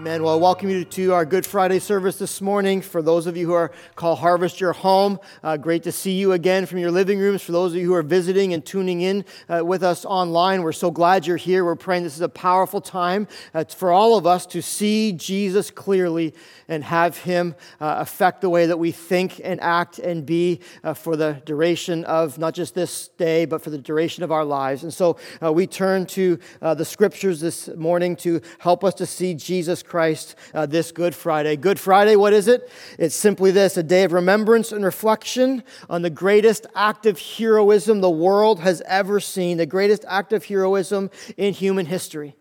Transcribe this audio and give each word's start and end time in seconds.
Amen. 0.00 0.22
Well, 0.22 0.32
I 0.32 0.38
welcome 0.38 0.70
you 0.70 0.86
to 0.86 1.12
our 1.12 1.26
Good 1.26 1.44
Friday 1.44 1.78
service 1.78 2.18
this 2.18 2.40
morning. 2.40 2.80
For 2.80 3.02
those 3.02 3.26
of 3.26 3.36
you 3.36 3.44
who 3.44 3.52
are 3.52 3.70
called 3.96 4.20
Harvest 4.20 4.58
Your 4.58 4.72
Home, 4.72 5.20
uh, 5.42 5.58
great 5.58 5.82
to 5.82 5.92
see 5.92 6.12
you 6.12 6.32
again 6.32 6.64
from 6.64 6.78
your 6.78 6.90
living 6.90 7.18
rooms. 7.18 7.42
For 7.42 7.52
those 7.52 7.72
of 7.72 7.76
you 7.76 7.88
who 7.88 7.94
are 7.94 8.02
visiting 8.02 8.54
and 8.54 8.64
tuning 8.64 9.02
in 9.02 9.26
uh, 9.50 9.62
with 9.62 9.82
us 9.82 10.06
online, 10.06 10.62
we're 10.62 10.72
so 10.72 10.90
glad 10.90 11.26
you're 11.26 11.36
here. 11.36 11.66
We're 11.66 11.76
praying 11.76 12.04
this 12.04 12.14
is 12.14 12.22
a 12.22 12.30
powerful 12.30 12.80
time 12.80 13.28
uh, 13.52 13.64
for 13.64 13.92
all 13.92 14.16
of 14.16 14.26
us 14.26 14.46
to 14.46 14.62
see 14.62 15.12
Jesus 15.12 15.70
clearly 15.70 16.32
and 16.66 16.82
have 16.82 17.18
Him 17.18 17.54
uh, 17.78 17.96
affect 17.98 18.40
the 18.40 18.48
way 18.48 18.64
that 18.64 18.78
we 18.78 18.92
think 18.92 19.38
and 19.44 19.60
act 19.60 19.98
and 19.98 20.24
be 20.24 20.60
uh, 20.82 20.94
for 20.94 21.14
the 21.14 21.42
duration 21.44 22.04
of 22.04 22.38
not 22.38 22.54
just 22.54 22.74
this 22.74 23.08
day, 23.18 23.44
but 23.44 23.60
for 23.60 23.68
the 23.68 23.76
duration 23.76 24.24
of 24.24 24.32
our 24.32 24.46
lives. 24.46 24.82
And 24.82 24.94
so 24.94 25.18
uh, 25.42 25.52
we 25.52 25.66
turn 25.66 26.06
to 26.06 26.38
the 26.62 26.84
scriptures 26.86 27.40
this 27.40 27.68
morning 27.76 28.16
to 28.16 28.40
help 28.60 28.82
us 28.82 28.94
to 28.94 29.04
see 29.04 29.34
Jesus 29.34 29.82
Christ 29.90 30.36
uh, 30.54 30.66
this 30.66 30.92
Good 30.92 31.16
Friday. 31.16 31.56
Good 31.56 31.80
Friday, 31.80 32.14
what 32.14 32.32
is 32.32 32.46
it? 32.46 32.70
It's 32.96 33.16
simply 33.16 33.50
this 33.50 33.76
a 33.76 33.82
day 33.82 34.04
of 34.04 34.12
remembrance 34.12 34.70
and 34.70 34.84
reflection 34.84 35.64
on 35.90 36.02
the 36.02 36.10
greatest 36.10 36.66
act 36.76 37.06
of 37.06 37.18
heroism 37.18 38.00
the 38.00 38.08
world 38.08 38.60
has 38.60 38.80
ever 38.86 39.18
seen, 39.18 39.56
the 39.56 39.66
greatest 39.66 40.04
act 40.06 40.32
of 40.32 40.44
heroism 40.44 41.10
in 41.36 41.52
human 41.52 41.86
history 41.86 42.36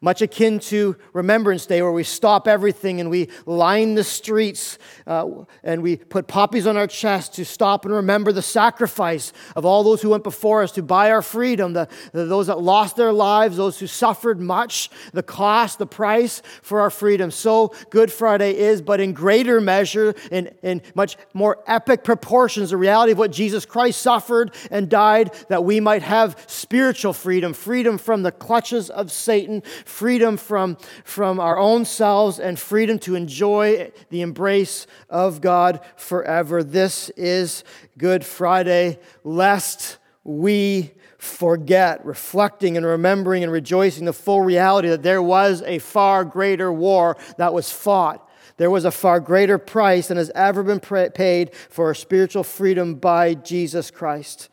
much 0.00 0.22
akin 0.22 0.60
to 0.60 0.96
Remembrance 1.12 1.66
Day, 1.66 1.82
where 1.82 1.90
we 1.90 2.04
stop 2.04 2.46
everything 2.46 3.00
and 3.00 3.10
we 3.10 3.28
line 3.46 3.94
the 3.94 4.04
streets 4.04 4.78
uh, 5.08 5.28
and 5.64 5.82
we 5.82 5.96
put 5.96 6.28
poppies 6.28 6.68
on 6.68 6.76
our 6.76 6.86
chest 6.86 7.34
to 7.34 7.44
stop 7.44 7.84
and 7.84 7.92
remember 7.92 8.30
the 8.30 8.42
sacrifice 8.42 9.32
of 9.56 9.64
all 9.64 9.82
those 9.82 10.00
who 10.00 10.10
went 10.10 10.22
before 10.22 10.62
us 10.62 10.70
to 10.72 10.82
buy 10.82 11.10
our 11.10 11.22
freedom, 11.22 11.72
the, 11.72 11.88
the, 12.12 12.26
those 12.26 12.46
that 12.46 12.60
lost 12.60 12.94
their 12.94 13.12
lives, 13.12 13.56
those 13.56 13.80
who 13.80 13.88
suffered 13.88 14.40
much, 14.40 14.88
the 15.12 15.22
cost, 15.22 15.80
the 15.80 15.86
price 15.86 16.42
for 16.62 16.80
our 16.80 16.90
freedom. 16.90 17.32
So 17.32 17.74
Good 17.90 18.12
Friday 18.12 18.56
is, 18.56 18.80
but 18.80 19.00
in 19.00 19.12
greater 19.12 19.60
measure, 19.60 20.14
in, 20.30 20.54
in 20.62 20.80
much 20.94 21.16
more 21.34 21.58
epic 21.66 22.04
proportions, 22.04 22.70
the 22.70 22.76
reality 22.76 23.12
of 23.12 23.18
what 23.18 23.32
Jesus 23.32 23.66
Christ 23.66 24.00
suffered 24.00 24.54
and 24.70 24.88
died 24.88 25.32
that 25.48 25.64
we 25.64 25.80
might 25.80 26.02
have 26.02 26.40
spiritual 26.46 27.12
freedom, 27.12 27.52
freedom 27.52 27.98
from 27.98 28.22
the 28.22 28.30
clutches 28.30 28.90
of 28.90 29.10
Satan 29.10 29.64
freedom 29.88 30.36
from, 30.36 30.76
from 31.02 31.40
our 31.40 31.58
own 31.58 31.84
selves, 31.84 32.38
and 32.38 32.58
freedom 32.58 32.98
to 33.00 33.14
enjoy 33.14 33.90
the 34.10 34.20
embrace 34.20 34.86
of 35.08 35.40
God 35.40 35.80
forever. 35.96 36.62
This 36.62 37.10
is 37.10 37.64
Good 37.96 38.24
Friday, 38.24 38.98
lest 39.24 39.98
we 40.24 40.92
forget, 41.16 42.04
reflecting 42.04 42.76
and 42.76 42.86
remembering 42.86 43.42
and 43.42 43.50
rejoicing 43.50 44.04
the 44.04 44.12
full 44.12 44.42
reality 44.42 44.88
that 44.88 45.02
there 45.02 45.22
was 45.22 45.62
a 45.62 45.78
far 45.78 46.24
greater 46.24 46.72
war 46.72 47.16
that 47.38 47.52
was 47.52 47.72
fought. 47.72 48.28
There 48.56 48.70
was 48.70 48.84
a 48.84 48.90
far 48.90 49.20
greater 49.20 49.56
price 49.56 50.08
than 50.08 50.16
has 50.16 50.30
ever 50.34 50.62
been 50.62 50.80
paid 50.80 51.54
for 51.54 51.86
our 51.86 51.94
spiritual 51.94 52.44
freedom 52.44 52.96
by 52.96 53.34
Jesus 53.34 53.90
Christ. 53.90 54.48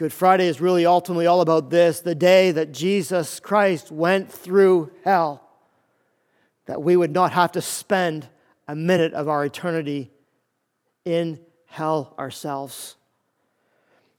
Good 0.00 0.14
Friday 0.14 0.46
is 0.46 0.62
really 0.62 0.86
ultimately 0.86 1.26
all 1.26 1.42
about 1.42 1.68
this 1.68 2.00
the 2.00 2.14
day 2.14 2.52
that 2.52 2.72
Jesus 2.72 3.38
Christ 3.38 3.92
went 3.92 4.32
through 4.32 4.90
hell, 5.04 5.46
that 6.64 6.80
we 6.80 6.96
would 6.96 7.10
not 7.10 7.32
have 7.32 7.52
to 7.52 7.60
spend 7.60 8.26
a 8.66 8.74
minute 8.74 9.12
of 9.12 9.28
our 9.28 9.44
eternity 9.44 10.10
in 11.04 11.38
hell 11.66 12.14
ourselves. 12.18 12.96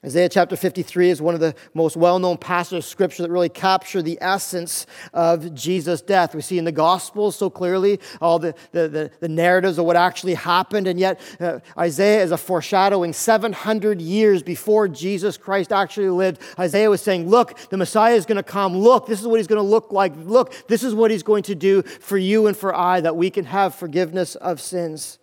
Isaiah 0.04 0.30
chapter 0.30 0.56
53 0.56 1.12
is 1.12 1.22
one 1.22 1.36
of 1.36 1.42
the 1.42 1.54
most 1.76 1.96
well 1.96 2.18
known 2.18 2.36
passages 2.36 2.86
of 2.86 2.90
scripture 2.90 3.22
that 3.22 3.30
really 3.30 3.50
capture 3.50 4.02
the 4.02 4.18
essence 4.20 4.88
of 5.14 5.54
Jesus' 5.54 6.02
death. 6.02 6.34
We 6.34 6.42
see 6.42 6.58
in 6.58 6.66
the 6.66 6.72
Gospels 6.72 7.36
so 7.36 7.52
clearly 7.52 8.00
all 8.20 8.40
the, 8.40 8.56
the, 8.72 8.88
the, 8.88 9.12
the 9.20 9.30
narratives 9.30 9.78
of 9.78 9.86
what 9.86 9.96
actually 9.96 10.34
happened, 10.34 10.88
and 10.88 11.00
yet 11.00 11.22
uh, 11.40 11.60
Isaiah 11.78 12.24
is 12.24 12.32
a 12.32 12.38
foreshadowing 12.38 13.14
700 13.14 14.02
years 14.02 14.42
before 14.42 14.88
Jesus 14.88 15.38
Christ 15.38 15.72
actually 15.72 16.10
lived. 16.10 16.42
Isaiah 16.58 16.90
was 16.90 17.02
saying, 17.02 17.30
Look, 17.30 17.56
the 17.70 17.78
Messiah 17.78 18.16
is 18.16 18.26
going 18.26 18.38
to 18.38 18.44
come. 18.44 18.76
Look, 18.76 19.06
this 19.06 19.22
is 19.22 19.28
what 19.28 19.40
he's 19.40 19.46
going 19.46 19.62
to 19.64 19.70
look 19.70 19.92
like. 19.92 20.14
Look, 20.16 20.68
this 20.68 20.84
is 20.84 20.96
what 20.96 21.12
he's 21.12 21.22
going 21.22 21.44
to 21.44 21.54
do 21.54 21.84
for 21.84 22.18
you 22.18 22.48
and 22.48 22.58
for 22.58 22.76
I, 22.76 23.02
that 23.02 23.16
we 23.16 23.30
can 23.30 23.46
have 23.46 23.76
forgiveness 23.76 24.34
of 24.34 24.62
sins. 24.62 25.20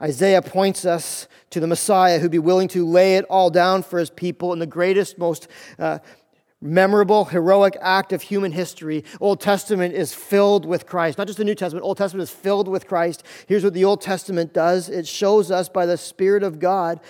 Isaiah 0.00 0.42
points 0.42 0.84
us 0.84 1.26
to 1.50 1.60
the 1.60 1.66
Messiah 1.66 2.18
who'd 2.18 2.30
be 2.30 2.38
willing 2.38 2.68
to 2.68 2.86
lay 2.86 3.16
it 3.16 3.24
all 3.28 3.50
down 3.50 3.82
for 3.82 3.98
his 3.98 4.10
people 4.10 4.52
in 4.52 4.60
the 4.60 4.66
greatest, 4.66 5.18
most 5.18 5.48
uh, 5.78 5.98
memorable, 6.60 7.24
heroic 7.26 7.76
act 7.80 8.12
of 8.12 8.22
human 8.22 8.52
history. 8.52 9.04
Old 9.20 9.40
Testament 9.40 9.94
is 9.94 10.12
filled 10.12 10.64
with 10.64 10.86
Christ. 10.86 11.18
Not 11.18 11.26
just 11.26 11.38
the 11.38 11.44
New 11.44 11.54
Testament, 11.54 11.84
Old 11.84 11.98
Testament 11.98 12.22
is 12.22 12.34
filled 12.34 12.68
with 12.68 12.86
Christ. 12.86 13.22
Here's 13.46 13.64
what 13.64 13.74
the 13.74 13.84
Old 13.84 14.00
Testament 14.00 14.52
does 14.52 14.88
it 14.88 15.06
shows 15.06 15.50
us 15.50 15.68
by 15.68 15.86
the 15.86 15.96
Spirit 15.96 16.42
of 16.42 16.58
God 16.58 17.00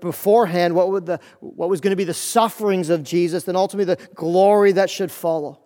beforehand 0.00 0.74
what, 0.74 0.90
would 0.90 1.06
the, 1.06 1.20
what 1.40 1.68
was 1.68 1.80
going 1.80 1.90
to 1.90 1.96
be 1.96 2.04
the 2.04 2.14
sufferings 2.14 2.90
of 2.90 3.02
Jesus 3.02 3.46
and 3.48 3.56
ultimately 3.56 3.94
the 3.94 4.08
glory 4.14 4.72
that 4.72 4.90
should 4.90 5.10
follow. 5.10 5.61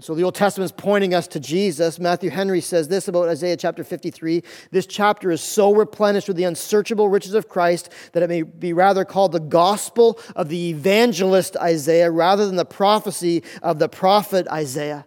So 0.00 0.16
the 0.16 0.24
Old 0.24 0.34
Testament 0.34 0.66
is 0.66 0.72
pointing 0.72 1.14
us 1.14 1.28
to 1.28 1.40
Jesus. 1.40 2.00
Matthew 2.00 2.28
Henry 2.28 2.60
says 2.60 2.88
this 2.88 3.06
about 3.06 3.28
Isaiah 3.28 3.56
chapter 3.56 3.84
53 3.84 4.42
This 4.72 4.86
chapter 4.86 5.30
is 5.30 5.40
so 5.40 5.72
replenished 5.72 6.26
with 6.26 6.36
the 6.36 6.44
unsearchable 6.44 7.08
riches 7.08 7.34
of 7.34 7.48
Christ 7.48 7.90
that 8.12 8.24
it 8.24 8.28
may 8.28 8.42
be 8.42 8.72
rather 8.72 9.04
called 9.04 9.30
the 9.30 9.38
gospel 9.38 10.18
of 10.34 10.48
the 10.48 10.70
evangelist 10.70 11.56
Isaiah 11.58 12.10
rather 12.10 12.44
than 12.44 12.56
the 12.56 12.64
prophecy 12.64 13.44
of 13.62 13.78
the 13.78 13.88
prophet 13.88 14.48
Isaiah. 14.48 15.06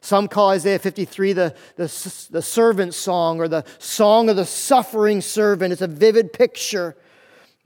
Some 0.00 0.28
call 0.28 0.50
Isaiah 0.50 0.78
53 0.78 1.32
the, 1.32 1.54
the, 1.74 2.26
the 2.30 2.42
servant 2.42 2.94
song 2.94 3.40
or 3.40 3.48
the 3.48 3.64
song 3.78 4.28
of 4.28 4.36
the 4.36 4.46
suffering 4.46 5.20
servant. 5.20 5.72
It's 5.72 5.82
a 5.82 5.88
vivid 5.88 6.32
picture 6.32 6.96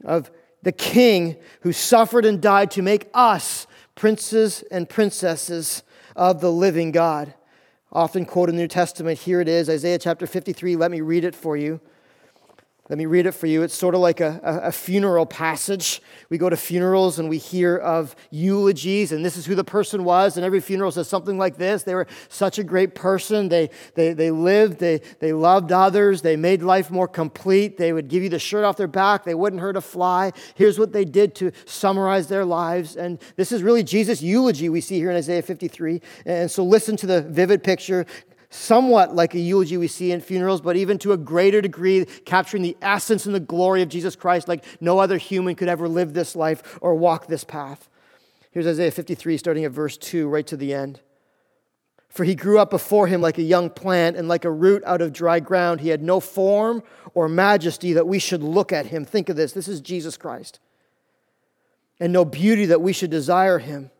of 0.03 0.31
the 0.63 0.71
king 0.71 1.37
who 1.61 1.71
suffered 1.71 2.25
and 2.25 2.41
died 2.41 2.71
to 2.71 2.81
make 2.81 3.11
us 3.13 3.67
princes 3.93 4.63
and 4.71 4.89
princesses 4.89 5.83
of 6.17 6.41
the 6.41 6.51
living 6.51 6.91
God. 6.91 7.33
Often 7.93 8.25
quoted 8.25 8.51
in 8.51 8.55
the 8.57 8.63
New 8.63 8.67
Testament, 8.67 9.19
here 9.19 9.39
it 9.39 9.47
is, 9.47 9.69
Isaiah 9.69 9.99
chapter 9.99 10.27
53. 10.27 10.75
Let 10.75 10.91
me 10.91 10.99
read 10.99 11.23
it 11.23 11.35
for 11.35 11.55
you. 11.55 11.79
Let 12.89 12.97
me 12.97 13.05
read 13.05 13.25
it 13.25 13.33
for 13.33 13.47
you. 13.47 13.63
It's 13.63 13.75
sort 13.75 13.95
of 13.95 14.01
like 14.01 14.21
a, 14.21 14.39
a, 14.43 14.71
funeral 14.71 15.25
passage. 15.25 16.01
We 16.29 16.37
go 16.37 16.49
to 16.49 16.55
funerals 16.55 17.19
and 17.19 17.27
we 17.27 17.37
hear 17.37 17.75
of 17.75 18.15
eulogies, 18.31 19.11
and 19.11 19.25
this 19.25 19.35
is 19.35 19.45
who 19.45 19.55
the 19.55 19.63
person 19.65 20.05
was. 20.05 20.37
And 20.37 20.45
every 20.45 20.61
funeral 20.61 20.91
says 20.91 21.09
something 21.09 21.37
like 21.37 21.57
this 21.57 21.83
They 21.83 21.95
were 21.95 22.07
such 22.29 22.59
a 22.59 22.63
great 22.63 22.95
person. 22.95 23.49
They, 23.49 23.71
they, 23.95 24.13
they 24.13 24.31
lived, 24.31 24.79
they, 24.79 25.01
they 25.19 25.33
loved 25.33 25.73
others, 25.73 26.21
they 26.21 26.37
made 26.37 26.61
life 26.61 26.89
more 26.89 27.09
complete. 27.09 27.77
They 27.77 27.91
would 27.91 28.07
give 28.07 28.23
you 28.23 28.29
the 28.29 28.39
shirt 28.39 28.63
off 28.63 28.77
their 28.77 28.87
back, 28.87 29.25
they 29.25 29.35
wouldn't 29.35 29.61
hurt 29.61 29.75
a 29.75 29.81
fly. 29.81 30.31
Here's 30.55 30.79
what 30.79 30.93
they 30.93 31.03
did 31.03 31.35
to 31.35 31.51
summarize 31.65 32.27
their 32.27 32.45
lives. 32.45 32.95
And 32.95 33.19
this 33.35 33.51
is 33.51 33.63
really 33.63 33.83
Jesus' 33.83 34.21
eulogy 34.21 34.69
we 34.69 34.79
see 34.79 34.95
here 34.95 35.11
in 35.11 35.17
Isaiah 35.17 35.41
53. 35.41 36.01
And 36.25 36.49
so 36.49 36.63
listen 36.63 36.95
to 36.97 37.05
the 37.05 37.21
vivid 37.21 37.65
picture 37.65 38.05
somewhat 38.49 39.15
like 39.15 39.33
a 39.33 39.39
eulogy 39.39 39.77
we 39.77 39.87
see 39.87 40.11
in 40.11 40.21
funerals, 40.21 40.61
but 40.61 40.75
even 40.77 40.97
to 40.99 41.11
a 41.11 41.17
greater 41.17 41.61
degree, 41.61 42.05
capturing 42.25 42.63
the 42.63 42.77
essence 42.81 43.25
and 43.25 43.35
the 43.35 43.39
glory 43.39 43.81
of 43.81 43.89
Jesus 43.89 44.15
Christ 44.15 44.47
like 44.47 44.63
no 44.79 44.99
other 44.99 45.17
human 45.17 45.55
could 45.55 45.67
ever 45.67 45.87
live 45.87 46.13
this 46.13 46.35
life 46.35 46.77
or 46.81 46.95
walk 46.95 47.27
this 47.27 47.43
path. 47.43 47.89
Here's 48.51 48.67
Isaiah 48.67 48.91
53, 48.91 49.37
starting 49.37 49.65
at 49.65 49.71
verse 49.71 49.97
2, 49.97 50.27
right 50.27 50.47
to 50.47 50.57
the 50.57 50.73
end. 50.73 51.01
For 52.09 52.23
he 52.23 52.35
grew 52.35 52.57
up 52.57 52.69
before 52.69 53.07
him 53.07 53.21
like 53.21 53.37
a 53.37 53.43
young 53.43 53.69
plant 53.69 54.17
and 54.17 54.27
like 54.27 54.45
a 54.45 54.51
root 54.51 54.81
out 54.85 55.01
of 55.01 55.13
dry 55.13 55.39
ground. 55.39 55.81
He 55.81 55.89
had 55.89 56.01
no 56.01 56.19
form 56.19 56.81
or 57.13 57.29
majesty 57.29 57.93
that 57.93 58.07
we 58.07 58.17
should 58.17 58.41
look 58.41 58.71
at 58.71 58.87
him. 58.87 59.05
Think 59.05 59.29
of 59.29 59.35
this 59.35 59.51
this 59.51 59.67
is 59.67 59.81
Jesus 59.81 60.17
Christ. 60.17 60.59
And 61.99 62.13
no 62.13 62.25
beauty 62.25 62.65
that 62.67 62.81
we 62.81 62.93
should 62.93 63.09
desire 63.11 63.59
him. 63.59 63.91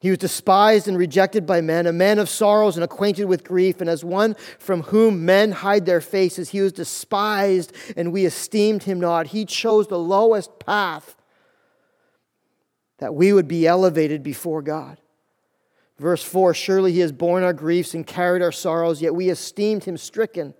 He 0.00 0.08
was 0.08 0.18
despised 0.18 0.88
and 0.88 0.96
rejected 0.96 1.44
by 1.44 1.60
men, 1.60 1.86
a 1.86 1.92
man 1.92 2.18
of 2.18 2.30
sorrows 2.30 2.76
and 2.76 2.82
acquainted 2.82 3.26
with 3.26 3.44
grief, 3.44 3.82
and 3.82 3.90
as 3.90 4.02
one 4.02 4.34
from 4.58 4.82
whom 4.84 5.26
men 5.26 5.52
hide 5.52 5.84
their 5.84 6.00
faces, 6.00 6.48
he 6.48 6.62
was 6.62 6.72
despised 6.72 7.72
and 7.96 8.10
we 8.10 8.24
esteemed 8.24 8.84
him 8.84 8.98
not. 8.98 9.28
He 9.28 9.44
chose 9.44 9.88
the 9.88 9.98
lowest 9.98 10.58
path 10.58 11.16
that 12.98 13.14
we 13.14 13.34
would 13.34 13.46
be 13.46 13.66
elevated 13.66 14.22
before 14.22 14.62
God. 14.62 14.98
Verse 15.98 16.22
4 16.22 16.54
Surely 16.54 16.92
he 16.92 17.00
has 17.00 17.12
borne 17.12 17.42
our 17.42 17.52
griefs 17.52 17.92
and 17.92 18.06
carried 18.06 18.40
our 18.40 18.52
sorrows, 18.52 19.02
yet 19.02 19.14
we 19.14 19.28
esteemed 19.28 19.84
him 19.84 19.98
stricken 19.98 20.54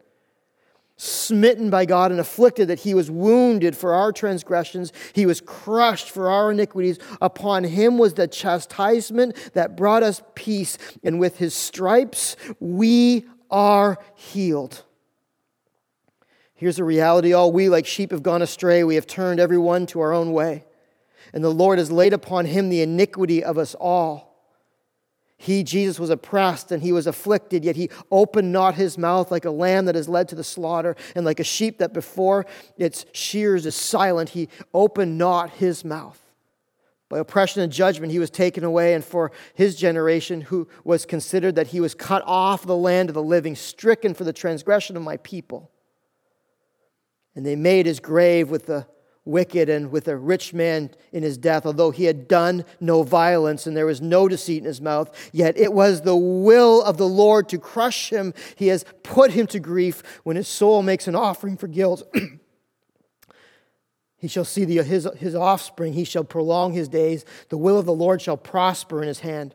smitten 1.01 1.71
by 1.71 1.87
God 1.87 2.11
and 2.11 2.21
afflicted, 2.21 2.69
that 2.69 2.81
he 2.81 2.93
was 2.93 3.11
wounded 3.11 3.75
for 3.75 3.95
our 3.95 4.13
transgressions, 4.13 4.93
he 5.15 5.25
was 5.25 5.41
crushed 5.41 6.11
for 6.11 6.31
our 6.31 6.51
iniquities. 6.51 6.99
Upon 7.23 7.65
him 7.65 7.97
was 7.97 8.15
the 8.15 8.29
chastisement 8.29 9.35
that 9.55 9.77
brought 9.77 10.03
us 10.03 10.23
peace, 10.35 10.77
and 11.03 11.19
with 11.19 11.39
his 11.39 11.55
stripes 11.55 12.37
we 12.61 13.25
are 13.51 13.99
healed. 14.15 14.85
Here's 16.55 16.77
the 16.77 16.85
reality 16.85 17.33
all 17.33 17.51
we, 17.51 17.71
like 17.71 17.87
sheep, 17.87 18.11
have 18.11 18.23
gone 18.23 18.43
astray. 18.43 18.85
We 18.85 18.97
have 18.97 19.07
turned 19.07 19.41
every 19.41 19.57
one 19.57 19.87
to 19.87 20.01
our 20.01 20.13
own 20.13 20.35
way. 20.35 20.67
And 21.33 21.43
the 21.43 21.49
Lord 21.49 21.79
has 21.79 21.91
laid 21.91 22.13
upon 22.13 22.45
him 22.45 22.69
the 22.69 22.83
iniquity 22.83 23.43
of 23.43 23.57
us 23.57 23.75
all. 23.75 24.30
He, 25.43 25.65
Jesus, 25.65 25.99
was 25.99 26.11
oppressed 26.11 26.71
and 26.71 26.83
he 26.83 26.93
was 26.93 27.07
afflicted, 27.07 27.65
yet 27.65 27.75
he 27.75 27.89
opened 28.11 28.53
not 28.53 28.75
his 28.75 28.99
mouth 28.99 29.31
like 29.31 29.47
a 29.47 29.51
lamb 29.51 29.87
that 29.87 29.97
is 29.97 30.07
led 30.07 30.29
to 30.29 30.35
the 30.35 30.45
slaughter, 30.45 30.97
and 31.15 31.25
like 31.25 31.41
a 31.41 31.45
sheep 31.45 31.79
that 31.79 31.95
before 31.95 32.45
its 32.77 33.07
shears 33.13 33.65
is 33.65 33.75
silent, 33.75 34.29
he 34.29 34.51
opened 34.75 35.17
not 35.17 35.49
his 35.49 35.83
mouth. 35.83 36.21
By 37.09 37.21
oppression 37.21 37.63
and 37.63 37.73
judgment 37.73 38.13
he 38.13 38.19
was 38.19 38.29
taken 38.29 38.65
away, 38.65 38.93
and 38.93 39.03
for 39.03 39.33
his 39.55 39.77
generation, 39.77 40.43
who 40.43 40.69
was 40.85 41.07
considered 41.07 41.55
that 41.55 41.69
he 41.69 41.81
was 41.81 41.95
cut 41.95 42.23
off 42.27 42.67
the 42.67 42.77
land 42.77 43.09
of 43.09 43.15
the 43.15 43.23
living, 43.23 43.57
stricken 43.57 44.13
for 44.13 44.25
the 44.25 44.35
transgression 44.35 44.95
of 44.95 45.03
my 45.03 45.17
people. 45.17 45.71
And 47.35 47.47
they 47.47 47.57
made 47.57 47.87
his 47.87 47.99
grave 47.99 48.51
with 48.51 48.67
the 48.67 48.87
wicked 49.25 49.69
and 49.69 49.91
with 49.91 50.09
a 50.09 50.17
rich 50.17 50.55
man 50.55 50.91
in 51.13 51.23
his 51.23 51.37
death, 51.37 51.67
although 51.67 51.91
he 51.91 52.05
had 52.05 52.27
done 52.27 52.65
no 52.81 53.03
violence 53.03 53.67
and 53.67 53.77
there 53.77 53.87
was 53.87 54.01
no 54.01 54.29
deceit 54.29 54.59
in 54.59 54.65
his 54.65 54.81
mouth. 54.81 55.31
Yet 55.33 55.59
it 55.59 55.73
was 55.73 56.03
the 56.03 56.17
will 56.17 56.83
of 56.83 56.97
the 56.97 57.09
Lord 57.09 57.49
to 57.51 57.59
crush 57.59 58.11
him. 58.11 58.33
He 58.57 58.69
has 58.69 58.85
put 59.03 59.33
him 59.33 59.47
to 59.49 59.61
grief 59.61 60.03
when 60.25 60.37
his 60.37 60.49
soul 60.49 60.83
makes 60.83 61.07
an 61.07 61.15
offering 61.15 61.57
for 61.57 61.69
guilt. 61.69 62.03
he 64.17 64.29
shall 64.29 64.45
see 64.45 64.65
the, 64.65 64.83
his, 64.83 65.07
his 65.19 65.35
offspring, 65.35 65.93
he 65.93 66.05
shall 66.05 66.25
prolong 66.25 66.73
his 66.73 66.89
days. 66.89 67.25
The 67.51 67.59
will 67.59 67.79
of 67.79 67.87
the 67.87 67.93
Lord 67.93 68.23
shall 68.23 68.39
prosper 68.39 69.03
in 69.03 69.09
his 69.09 69.21
hand. 69.21 69.55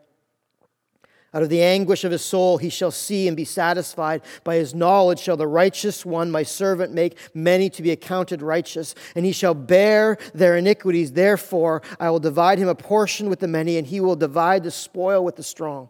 Out 1.35 1.43
of 1.43 1.49
the 1.49 1.61
anguish 1.61 2.05
of 2.05 2.13
his 2.13 2.23
soul 2.23 2.57
he 2.57 2.69
shall 2.69 2.91
see 2.91 3.27
and 3.27 3.35
be 3.35 3.43
satisfied. 3.43 4.21
By 4.45 4.55
his 4.55 4.73
knowledge 4.73 5.19
shall 5.19 5.35
the 5.35 5.45
righteous 5.45 6.05
one, 6.05 6.31
my 6.31 6.43
servant, 6.43 6.93
make 6.93 7.17
many 7.33 7.69
to 7.71 7.83
be 7.83 7.91
accounted 7.91 8.41
righteous. 8.41 8.95
And 9.17 9.25
he 9.25 9.33
shall 9.33 9.53
bear 9.53 10.17
their 10.33 10.55
iniquities. 10.55 11.11
Therefore 11.11 11.81
I 11.99 12.09
will 12.09 12.21
divide 12.21 12.57
him 12.57 12.69
a 12.69 12.73
portion 12.73 13.29
with 13.29 13.41
the 13.41 13.49
many, 13.49 13.77
and 13.77 13.85
he 13.85 13.99
will 13.99 14.15
divide 14.15 14.63
the 14.63 14.71
spoil 14.71 15.25
with 15.25 15.35
the 15.35 15.43
strong. 15.43 15.89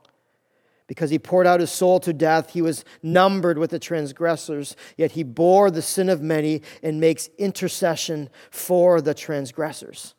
Because 0.87 1.11
he 1.11 1.19
poured 1.19 1.45
out 1.45 1.59
his 1.59 1.71
soul 1.71 1.99
to 1.99 2.13
death, 2.13 2.49
he 2.49 2.63
was 2.63 2.83
numbered 3.03 3.59
with 3.59 3.69
the 3.69 3.79
transgressors, 3.79 4.75
yet 4.97 5.11
he 5.11 5.21
bore 5.21 5.69
the 5.69 5.81
sin 5.83 6.09
of 6.09 6.23
many 6.23 6.63
and 6.81 6.99
makes 6.99 7.29
intercession 7.37 8.29
for 8.49 8.99
the 8.99 9.13
transgressors. 9.13 10.15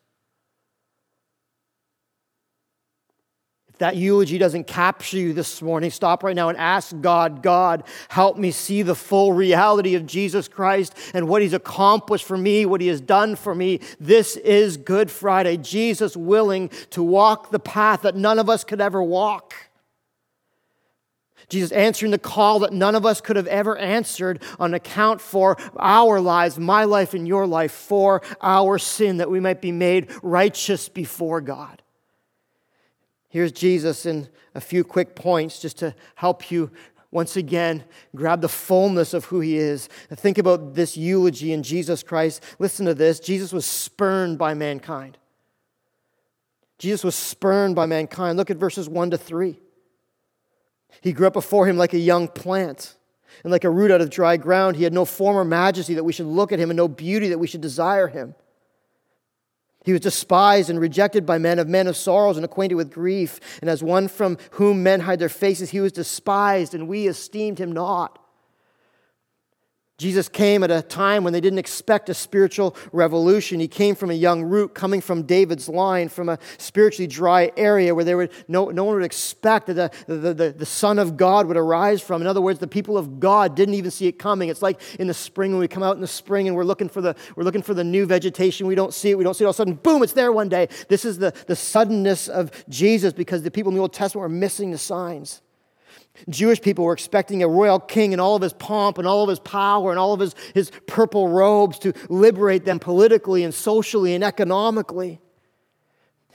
That 3.79 3.97
eulogy 3.97 4.39
doesn't 4.39 4.67
capture 4.67 5.19
you 5.19 5.33
this 5.33 5.61
morning, 5.61 5.91
stop 5.91 6.23
right 6.23 6.37
now 6.37 6.49
and 6.49 6.59
ask 6.59 6.99
God, 7.01 7.43
God, 7.43 7.85
help 8.09 8.37
me 8.37 8.51
see 8.51 8.83
the 8.83 8.95
full 8.95 9.33
reality 9.33 9.95
of 9.95 10.07
Jesus 10.07 10.49
Christ 10.49 10.97
and 11.15 11.29
what 11.29 11.43
he's 11.43 11.53
accomplished 11.53 12.25
for 12.25 12.39
me, 12.39 12.67
what 12.67 12.81
he 12.81 12.89
has 12.89 13.01
done 13.01 13.37
for 13.37 13.55
me. 13.55 13.81
This 14.01 14.37
is 14.37 14.77
Good 14.77 15.11
Friday. 15.11 15.57
Jesus 15.57 16.17
willing 16.17 16.71
to 16.91 17.03
walk 17.03 17.51
the 17.51 17.59
path 17.59 18.03
that 18.03 18.17
none 18.17 18.39
of 18.39 18.49
us 18.49 18.65
could 18.65 18.81
ever 18.81 19.03
walk. 19.03 19.55
Jesus 21.49 21.71
answering 21.71 22.11
the 22.11 22.19
call 22.19 22.61
that 22.61 22.73
none 22.73 22.95
of 22.97 23.07
us 23.07 23.21
could 23.21 23.37
have 23.37 23.47
ever 23.47 23.77
answered 23.77 24.43
on 24.59 24.75
account 24.75 25.21
for 25.21 25.57
our 25.77 26.21
lives, 26.21 26.59
my 26.59 26.85
life 26.85 27.15
and 27.15 27.29
your 27.29 27.47
life, 27.47 27.71
for 27.71 28.23
our 28.43 28.79
sin, 28.79 29.19
that 29.19 29.31
we 29.31 29.39
might 29.39 29.61
be 29.61 29.71
made 29.71 30.11
righteous 30.23 30.89
before 30.89 31.41
God. 31.41 31.83
Here's 33.29 33.53
Jesus 33.53 34.07
in 34.07 34.29
a 34.55 34.61
few 34.61 34.85
quick 34.85 35.15
points 35.15 35.61
just 35.61 35.79
to 35.79 35.95
help 36.15 36.51
you 36.51 36.71
once 37.11 37.37
again 37.37 37.85
grab 38.15 38.41
the 38.41 38.49
fullness 38.49 39.15
of 39.15 39.27
who 39.27 39.41
he 39.41 39.57
is. 39.57 39.89
Think 40.13 40.39
about 40.39 40.75
this 40.75 40.97
eulogy 40.97 41.53
in 41.53 41.63
Jesus 41.63 42.03
Christ. 42.03 42.43
Listen 42.59 42.87
to 42.87 42.95
this 42.95 43.21
Jesus 43.21 43.53
was 43.53 43.67
spurned 43.67 44.39
by 44.39 44.55
mankind. 44.55 45.19
Jesus 46.79 47.03
was 47.03 47.15
spurned 47.15 47.75
by 47.75 47.87
mankind. 47.87 48.37
Look 48.37 48.51
at 48.51 48.59
verses 48.59 48.89
1 48.89 49.11
to 49.11 49.19
3. 49.19 49.59
He 51.01 51.13
grew 51.13 51.27
up 51.27 51.33
before 51.33 51.67
him 51.67 51.77
like 51.77 51.95
a 51.95 51.99
young 51.99 52.29
plant 52.29 52.97
and 53.43 53.51
like 53.51 53.65
a 53.65 53.71
root 53.71 53.91
out 53.91 54.01
of 54.01 54.11
dry 54.11 54.37
ground. 54.37 54.77
He 54.77 54.85
had 54.85 54.93
no 54.93 55.05
form 55.05 55.37
or 55.37 55.45
majesty 55.45 55.95
that 55.95 56.05
we 56.05 56.13
should 56.13 56.27
look 56.27 56.53
at 56.53 56.59
him 56.59 56.71
and 56.71 56.77
no 56.77 56.89
beauty 56.89 57.29
that 57.29 57.39
we 57.39 57.47
should 57.47 57.61
desire 57.61 58.09
him. 58.09 58.35
He 59.87 59.93
was 59.93 60.01
despised 60.01 60.69
and 60.69 60.81
rejected 60.81 61.25
by 61.25 61.39
men, 61.39 61.61
of 61.61 61.69
men 61.69 61.87
of 61.87 61.97
sorrows 61.97 62.37
and 62.37 62.45
acquainted 62.45 62.75
with 62.75 62.91
grief. 62.91 63.39
And 63.61 63.71
as 63.71 63.85
one 63.85 64.09
from 64.09 64.37
whom 64.51 64.83
men 64.83 64.99
hide 64.99 65.21
their 65.21 65.29
faces, 65.29 65.71
he 65.71 65.79
was 65.79 65.93
despised, 65.93 66.75
and 66.75 66.89
we 66.89 67.07
esteemed 67.07 67.61
him 67.61 67.71
not. 67.71 68.19
Jesus 69.99 70.29
came 70.29 70.63
at 70.63 70.71
a 70.71 70.83
time 70.83 71.25
when 71.25 71.33
they 71.33 71.41
didn't 71.41 71.59
expect 71.59 72.11
a 72.11 72.15
spiritual 72.15 72.77
revolution. 72.93 73.61
He 73.61 73.69
came 73.69 73.95
from 73.95 74.11
a 74.11 74.15
young 74.15 74.43
root, 74.43 74.75
coming 74.75 75.01
from 75.01 75.23
David's 75.23 75.71
line, 75.71 76.11
from 76.11 76.29
a 76.29 76.39
spiritually 76.59 77.07
dry 77.07 77.51
area 77.57 77.95
where 77.95 78.05
they 78.05 78.15
would, 78.15 78.31
no, 78.47 78.69
no 78.69 78.85
one 78.85 78.97
would 78.97 79.05
expect 79.05 79.69
that 79.69 79.75
the, 79.75 80.15
the, 80.15 80.35
the, 80.35 80.53
the 80.53 80.67
Son 80.67 80.99
of 80.99 81.17
God 81.17 81.47
would 81.47 81.57
arise 81.57 82.03
from. 82.03 82.21
In 82.21 82.27
other 82.27 82.43
words, 82.43 82.59
the 82.59 82.67
people 82.67 82.99
of 82.99 83.19
God 83.19 83.57
didn't 83.57 83.73
even 83.73 83.91
see 83.91 84.07
it 84.07 84.19
coming. 84.19 84.51
It's 84.51 84.61
like 84.61 84.83
in 84.99 85.07
the 85.07 85.15
spring 85.15 85.53
when 85.53 85.61
we 85.61 85.69
come 85.69 85.83
out 85.83 85.95
in 85.95 86.03
the 86.03 86.07
spring 86.07 86.47
and 86.47 86.55
we're 86.55 86.65
looking 86.65 86.91
for 86.91 87.01
the, 87.01 87.17
we're 87.35 87.45
looking 87.45 87.63
for 87.63 87.73
the 87.73 87.85
new 87.85 88.05
vegetation. 88.05 88.67
We 88.67 88.75
don't 88.75 88.93
see 88.93 89.13
it. 89.13 89.17
We 89.17 89.25
don't 89.25 89.33
see 89.33 89.45
it 89.45 89.47
all 89.47 89.53
of 89.53 89.57
a 89.57 89.59
sudden. 89.59 89.75
Boom, 89.77 90.03
it's 90.03 90.13
there 90.13 90.31
one 90.31 90.51
day. 90.51 90.69
This 90.89 91.07
is 91.07 91.17
the, 91.17 91.33
the 91.47 91.57
suddenness 91.57 92.29
of 92.29 92.51
Jesus 92.69 93.15
because 93.15 93.43
the 93.43 93.51
people 93.51 93.71
in 93.71 93.77
the 93.77 93.81
Old 93.81 93.95
Testament 93.95 94.21
were 94.21 94.29
missing 94.29 94.73
the 94.73 94.79
signs. 94.79 95.41
Jewish 96.29 96.61
people 96.61 96.85
were 96.85 96.93
expecting 96.93 97.43
a 97.43 97.49
royal 97.49 97.79
king 97.79 98.13
and 98.13 98.21
all 98.21 98.37
of 98.37 98.43
his 98.43 98.53
pomp 98.53 98.99
and 98.99 99.07
all 99.07 99.23
of 99.23 99.29
his 99.29 99.41
power 99.41 99.91
and 99.91 99.99
all 99.99 100.13
of 100.13 100.21
his, 100.21 100.35
his 100.55 100.71
purple 100.87 101.29
robes 101.29 101.79
to 101.81 101.93
liberate 102.09 102.65
them 102.65 102.79
politically 102.79 103.45
and 103.45 103.55
socially 103.55 104.15
and 104.15 104.25
economically. 104.25 105.21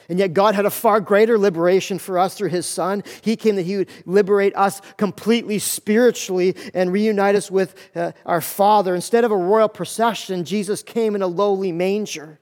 And 0.09 0.19
yet, 0.19 0.33
God 0.33 0.55
had 0.55 0.65
a 0.65 0.69
far 0.69 0.99
greater 0.99 1.37
liberation 1.37 1.97
for 1.97 2.19
us 2.19 2.35
through 2.35 2.49
His 2.49 2.65
Son. 2.65 3.01
He 3.21 3.37
came 3.37 3.55
that 3.55 3.61
He 3.61 3.77
would 3.77 3.89
liberate 4.05 4.53
us 4.57 4.81
completely 4.97 5.57
spiritually 5.57 6.55
and 6.73 6.91
reunite 6.91 7.35
us 7.35 7.49
with 7.49 7.75
uh, 7.95 8.11
our 8.25 8.41
Father. 8.41 8.93
Instead 8.93 9.23
of 9.23 9.31
a 9.31 9.37
royal 9.37 9.69
procession, 9.69 10.43
Jesus 10.43 10.83
came 10.83 11.15
in 11.15 11.21
a 11.21 11.27
lowly 11.27 11.71
manger 11.71 12.41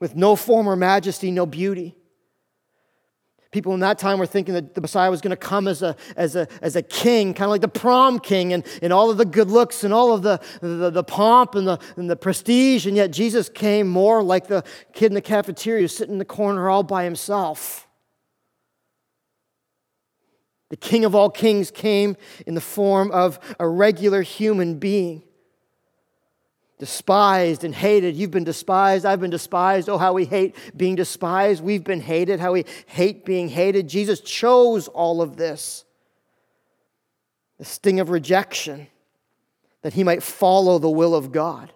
with 0.00 0.16
no 0.16 0.36
form 0.36 0.68
or 0.68 0.76
majesty, 0.76 1.30
no 1.30 1.46
beauty. 1.46 1.96
People 3.50 3.74
in 3.74 3.80
that 3.80 3.98
time 3.98 4.20
were 4.20 4.26
thinking 4.26 4.54
that 4.54 4.74
the 4.74 4.80
Messiah 4.80 5.10
was 5.10 5.20
going 5.20 5.32
to 5.32 5.36
come 5.36 5.66
as 5.66 5.82
a, 5.82 5.96
as 6.16 6.36
a, 6.36 6.46
as 6.62 6.76
a 6.76 6.82
king, 6.82 7.34
kind 7.34 7.46
of 7.46 7.50
like 7.50 7.60
the 7.60 7.68
prom 7.68 8.20
king, 8.20 8.52
and, 8.52 8.64
and 8.80 8.92
all 8.92 9.10
of 9.10 9.16
the 9.16 9.24
good 9.24 9.50
looks 9.50 9.82
and 9.82 9.92
all 9.92 10.12
of 10.12 10.22
the, 10.22 10.40
the, 10.60 10.90
the 10.90 11.02
pomp 11.02 11.56
and 11.56 11.66
the, 11.66 11.78
and 11.96 12.08
the 12.08 12.14
prestige. 12.14 12.86
And 12.86 12.96
yet 12.96 13.10
Jesus 13.10 13.48
came 13.48 13.88
more 13.88 14.22
like 14.22 14.46
the 14.46 14.62
kid 14.92 15.06
in 15.06 15.14
the 15.14 15.20
cafeteria 15.20 15.88
sitting 15.88 16.14
in 16.14 16.18
the 16.18 16.24
corner 16.24 16.70
all 16.70 16.84
by 16.84 17.02
himself. 17.02 17.88
The 20.68 20.76
king 20.76 21.04
of 21.04 21.16
all 21.16 21.28
kings 21.28 21.72
came 21.72 22.16
in 22.46 22.54
the 22.54 22.60
form 22.60 23.10
of 23.10 23.40
a 23.58 23.66
regular 23.66 24.22
human 24.22 24.78
being 24.78 25.24
despised 26.80 27.62
and 27.62 27.74
hated. 27.74 28.16
You've 28.16 28.30
been 28.30 28.42
despised. 28.42 29.04
I've 29.04 29.20
been 29.20 29.30
despised. 29.30 29.88
Oh, 29.88 29.98
how 29.98 30.14
we 30.14 30.24
hate 30.24 30.56
being 30.74 30.96
despised. 30.96 31.62
We've 31.62 31.84
been 31.84 32.00
hated. 32.00 32.40
How 32.40 32.52
we 32.52 32.64
hate 32.86 33.24
being 33.24 33.50
hated. 33.50 33.86
Jesus 33.86 34.20
chose 34.20 34.88
all 34.88 35.22
of 35.22 35.36
this. 35.36 35.84
The 37.58 37.66
sting 37.66 38.00
of 38.00 38.08
rejection, 38.08 38.86
that 39.82 39.92
he 39.92 40.02
might 40.02 40.22
follow 40.22 40.78
the 40.78 40.88
will 40.88 41.14
of 41.14 41.30
God. 41.30 41.70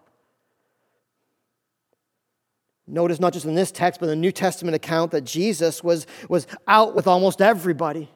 Notice 2.87 3.21
not 3.21 3.35
just 3.35 3.45
in 3.45 3.55
this 3.55 3.71
text, 3.71 4.01
but 4.01 4.07
in 4.07 4.11
the 4.11 4.17
New 4.17 4.33
Testament 4.33 4.75
account 4.75 5.11
that 5.11 5.25
Jesus 5.25 5.85
was, 5.85 6.07
was 6.31 6.47
out 6.67 6.95
with 6.95 7.07
almost 7.07 7.43
everybody 7.43 8.11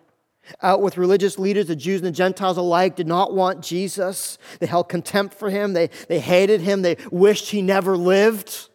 out 0.63 0.81
with 0.81 0.97
religious 0.97 1.39
leaders, 1.39 1.67
the 1.67 1.77
Jews 1.77 2.01
and 2.01 2.07
the 2.07 2.13
Gentiles 2.13 2.57
alike, 2.57 2.97
did 2.97 3.07
not 3.07 3.35
want 3.35 3.63
Jesus. 3.63 4.39
They 4.61 4.67
held 4.67 4.89
contempt 4.89 5.35
for 5.35 5.51
him. 5.51 5.73
They, 5.73 5.91
they 6.09 6.21
hated 6.21 6.61
him. 6.61 6.83
They 6.83 6.97
wished 7.11 7.51
he 7.51 7.63
never 7.63 7.97
lived. 7.97 8.69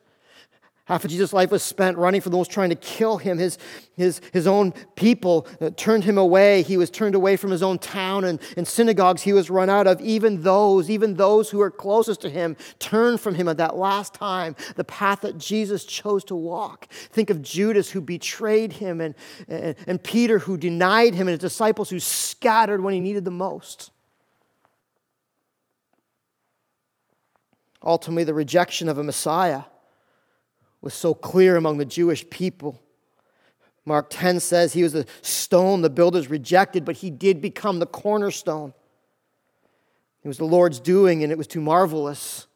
Half 0.85 1.05
of 1.05 1.11
Jesus' 1.11 1.31
life 1.31 1.49
was 1.49 1.63
spent 1.63 1.97
running 1.97 2.19
from 2.19 2.33
those 2.33 2.45
trying 2.45 2.69
to 2.69 2.75
kill 2.75 3.17
him. 3.17 3.37
His, 3.37 3.57
his, 3.95 4.19
his 4.33 4.45
own 4.45 4.73
people 4.95 5.47
uh, 5.61 5.69
turned 5.77 6.03
him 6.03 6.17
away. 6.17 6.61
He 6.61 6.75
was 6.75 6.89
turned 6.89 7.15
away 7.15 7.37
from 7.37 7.51
his 7.51 7.63
own 7.63 7.79
town 7.79 8.25
and, 8.25 8.37
and 8.57 8.67
synagogues 8.67 9.21
he 9.21 9.31
was 9.31 9.49
run 9.49 9.69
out 9.69 9.87
of. 9.87 10.01
Even 10.01 10.41
those, 10.41 10.89
even 10.89 11.13
those 11.13 11.49
who 11.49 11.59
were 11.59 11.71
closest 11.71 12.19
to 12.23 12.29
him, 12.29 12.57
turned 12.79 13.21
from 13.21 13.35
him 13.35 13.47
at 13.47 13.55
that 13.57 13.77
last 13.77 14.13
time, 14.13 14.57
the 14.75 14.83
path 14.83 15.21
that 15.21 15.37
Jesus 15.37 15.85
chose 15.85 16.25
to 16.25 16.35
walk. 16.35 16.87
Think 16.91 17.29
of 17.29 17.41
Judas 17.41 17.89
who 17.89 18.01
betrayed 18.01 18.73
him 18.73 18.99
and, 18.99 19.15
and, 19.47 19.77
and 19.87 20.03
Peter 20.03 20.39
who 20.39 20.57
denied 20.57 21.13
him 21.15 21.29
and 21.29 21.39
his 21.39 21.39
disciples 21.39 21.89
who 21.89 22.01
scattered 22.01 22.83
when 22.83 22.93
he 22.93 22.99
needed 22.99 23.23
the 23.23 23.31
most. 23.31 23.91
Ultimately, 27.81 28.25
the 28.25 28.33
rejection 28.33 28.89
of 28.89 28.97
a 28.97 29.03
Messiah 29.03 29.63
was 30.83 30.93
so 30.93 31.13
clear 31.13 31.55
among 31.55 31.77
the 31.77 31.85
Jewish 31.85 32.29
people. 32.29 32.79
Mark 33.85 34.07
10 34.09 34.41
says 34.41 34.73
he 34.73 34.83
was 34.83 34.93
a 34.93 35.05
stone 35.21 35.81
the 35.81 35.89
builders 35.89 36.29
rejected, 36.29 36.83
but 36.83 36.97
he 36.97 37.09
did 37.09 37.41
become 37.41 37.79
the 37.79 37.85
cornerstone. 37.85 38.73
It 40.23 40.27
was 40.27 40.37
the 40.37 40.45
Lord's 40.45 40.79
doing, 40.79 41.23
and 41.23 41.31
it 41.31 41.37
was 41.37 41.47
too 41.47 41.61
marvelous 41.61 42.47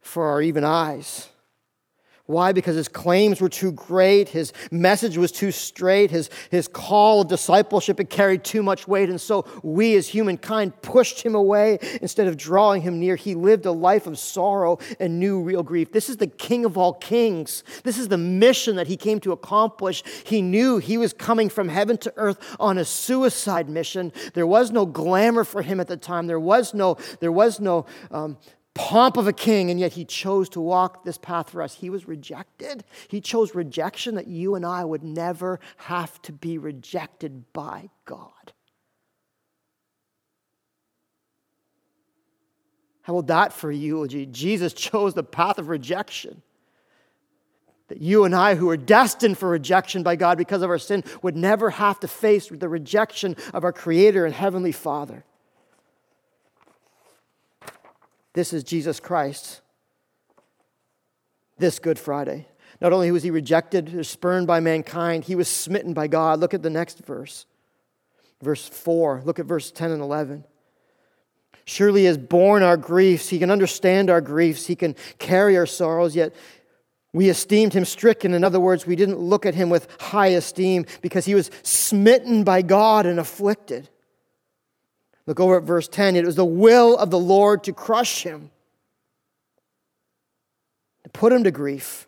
for 0.00 0.26
our 0.26 0.42
even 0.42 0.64
eyes. 0.64 1.28
Why? 2.26 2.50
Because 2.50 2.74
his 2.74 2.88
claims 2.88 3.40
were 3.40 3.48
too 3.48 3.70
great, 3.70 4.28
his 4.28 4.52
message 4.72 5.16
was 5.16 5.30
too 5.30 5.52
straight, 5.52 6.10
his, 6.10 6.28
his 6.50 6.66
call 6.66 7.20
of 7.20 7.28
discipleship 7.28 7.98
had 7.98 8.10
carried 8.10 8.42
too 8.42 8.64
much 8.64 8.88
weight, 8.88 9.08
and 9.08 9.20
so 9.20 9.46
we 9.62 9.94
as 9.94 10.08
humankind 10.08 10.82
pushed 10.82 11.22
him 11.22 11.36
away 11.36 11.78
instead 12.02 12.26
of 12.26 12.36
drawing 12.36 12.82
him 12.82 12.98
near. 12.98 13.14
He 13.14 13.36
lived 13.36 13.64
a 13.64 13.70
life 13.70 14.08
of 14.08 14.18
sorrow 14.18 14.78
and 14.98 15.20
knew 15.20 15.40
real 15.40 15.62
grief. 15.62 15.92
This 15.92 16.08
is 16.08 16.16
the 16.16 16.26
King 16.26 16.64
of 16.64 16.76
all 16.76 16.94
kings. 16.94 17.62
This 17.84 17.96
is 17.96 18.08
the 18.08 18.18
mission 18.18 18.74
that 18.76 18.88
he 18.88 18.96
came 18.96 19.20
to 19.20 19.30
accomplish. 19.30 20.02
He 20.24 20.42
knew 20.42 20.78
he 20.78 20.98
was 20.98 21.12
coming 21.12 21.48
from 21.48 21.68
heaven 21.68 21.96
to 21.98 22.12
earth 22.16 22.56
on 22.58 22.76
a 22.76 22.84
suicide 22.84 23.68
mission. 23.68 24.12
There 24.34 24.46
was 24.46 24.72
no 24.72 24.84
glamour 24.84 25.44
for 25.44 25.62
him 25.62 25.78
at 25.78 25.86
the 25.86 25.96
time. 25.96 26.26
There 26.26 26.40
was 26.40 26.74
no, 26.74 26.96
there 27.20 27.32
was 27.32 27.60
no 27.60 27.86
um, 28.10 28.36
pomp 28.76 29.16
of 29.16 29.26
a 29.26 29.32
king, 29.32 29.70
and 29.70 29.80
yet 29.80 29.94
he 29.94 30.04
chose 30.04 30.48
to 30.50 30.60
walk 30.60 31.04
this 31.04 31.18
path 31.18 31.50
for 31.50 31.62
us. 31.62 31.74
He 31.74 31.90
was 31.90 32.06
rejected. 32.06 32.84
He 33.08 33.20
chose 33.20 33.54
rejection 33.54 34.14
that 34.14 34.28
you 34.28 34.54
and 34.54 34.64
I 34.64 34.84
would 34.84 35.02
never 35.02 35.58
have 35.78 36.20
to 36.22 36.32
be 36.32 36.58
rejected 36.58 37.52
by 37.52 37.90
God. 38.04 38.30
How 43.02 43.16
about 43.16 43.28
that 43.28 43.52
for 43.52 43.70
eulogy? 43.70 44.26
Jesus 44.26 44.72
chose 44.72 45.14
the 45.14 45.22
path 45.22 45.58
of 45.58 45.68
rejection. 45.68 46.42
That 47.88 48.02
you 48.02 48.24
and 48.24 48.34
I, 48.34 48.56
who 48.56 48.68
are 48.68 48.76
destined 48.76 49.38
for 49.38 49.48
rejection 49.48 50.02
by 50.02 50.16
God 50.16 50.36
because 50.36 50.62
of 50.62 50.70
our 50.70 50.78
sin, 50.78 51.04
would 51.22 51.36
never 51.36 51.70
have 51.70 52.00
to 52.00 52.08
face 52.08 52.48
the 52.48 52.68
rejection 52.68 53.36
of 53.54 53.62
our 53.62 53.72
Creator 53.72 54.26
and 54.26 54.34
Heavenly 54.34 54.72
Father. 54.72 55.24
This 58.36 58.52
is 58.52 58.64
Jesus 58.64 59.00
Christ. 59.00 59.62
This 61.56 61.78
Good 61.78 61.98
Friday. 61.98 62.46
Not 62.82 62.92
only 62.92 63.10
was 63.10 63.22
he 63.22 63.30
rejected 63.30 63.94
or 63.94 64.04
spurned 64.04 64.46
by 64.46 64.60
mankind, 64.60 65.24
he 65.24 65.34
was 65.34 65.48
smitten 65.48 65.94
by 65.94 66.06
God. 66.06 66.38
Look 66.38 66.52
at 66.52 66.62
the 66.62 66.68
next 66.68 66.98
verse. 66.98 67.46
Verse 68.42 68.68
4. 68.68 69.22
Look 69.24 69.38
at 69.38 69.46
verse 69.46 69.70
10 69.70 69.90
and 69.90 70.02
11. 70.02 70.44
Surely 71.64 72.02
he 72.02 72.06
has 72.08 72.18
borne 72.18 72.62
our 72.62 72.76
griefs. 72.76 73.30
He 73.30 73.38
can 73.38 73.50
understand 73.50 74.10
our 74.10 74.20
griefs. 74.20 74.66
He 74.66 74.76
can 74.76 74.96
carry 75.18 75.56
our 75.56 75.64
sorrows, 75.64 76.14
yet 76.14 76.34
we 77.14 77.30
esteemed 77.30 77.72
him 77.72 77.86
stricken. 77.86 78.34
In 78.34 78.44
other 78.44 78.60
words, 78.60 78.86
we 78.86 78.96
didn't 78.96 79.18
look 79.18 79.46
at 79.46 79.54
him 79.54 79.70
with 79.70 79.88
high 79.98 80.28
esteem 80.28 80.84
because 81.00 81.24
he 81.24 81.34
was 81.34 81.50
smitten 81.62 82.44
by 82.44 82.60
God 82.60 83.06
and 83.06 83.18
afflicted. 83.18 83.88
Look 85.26 85.40
over 85.40 85.56
at 85.56 85.64
verse 85.64 85.88
10. 85.88 86.16
It 86.16 86.24
was 86.24 86.36
the 86.36 86.44
will 86.44 86.96
of 86.96 87.10
the 87.10 87.18
Lord 87.18 87.64
to 87.64 87.72
crush 87.72 88.22
him, 88.22 88.50
to 91.04 91.10
put 91.10 91.32
him 91.32 91.44
to 91.44 91.50
grief. 91.50 92.06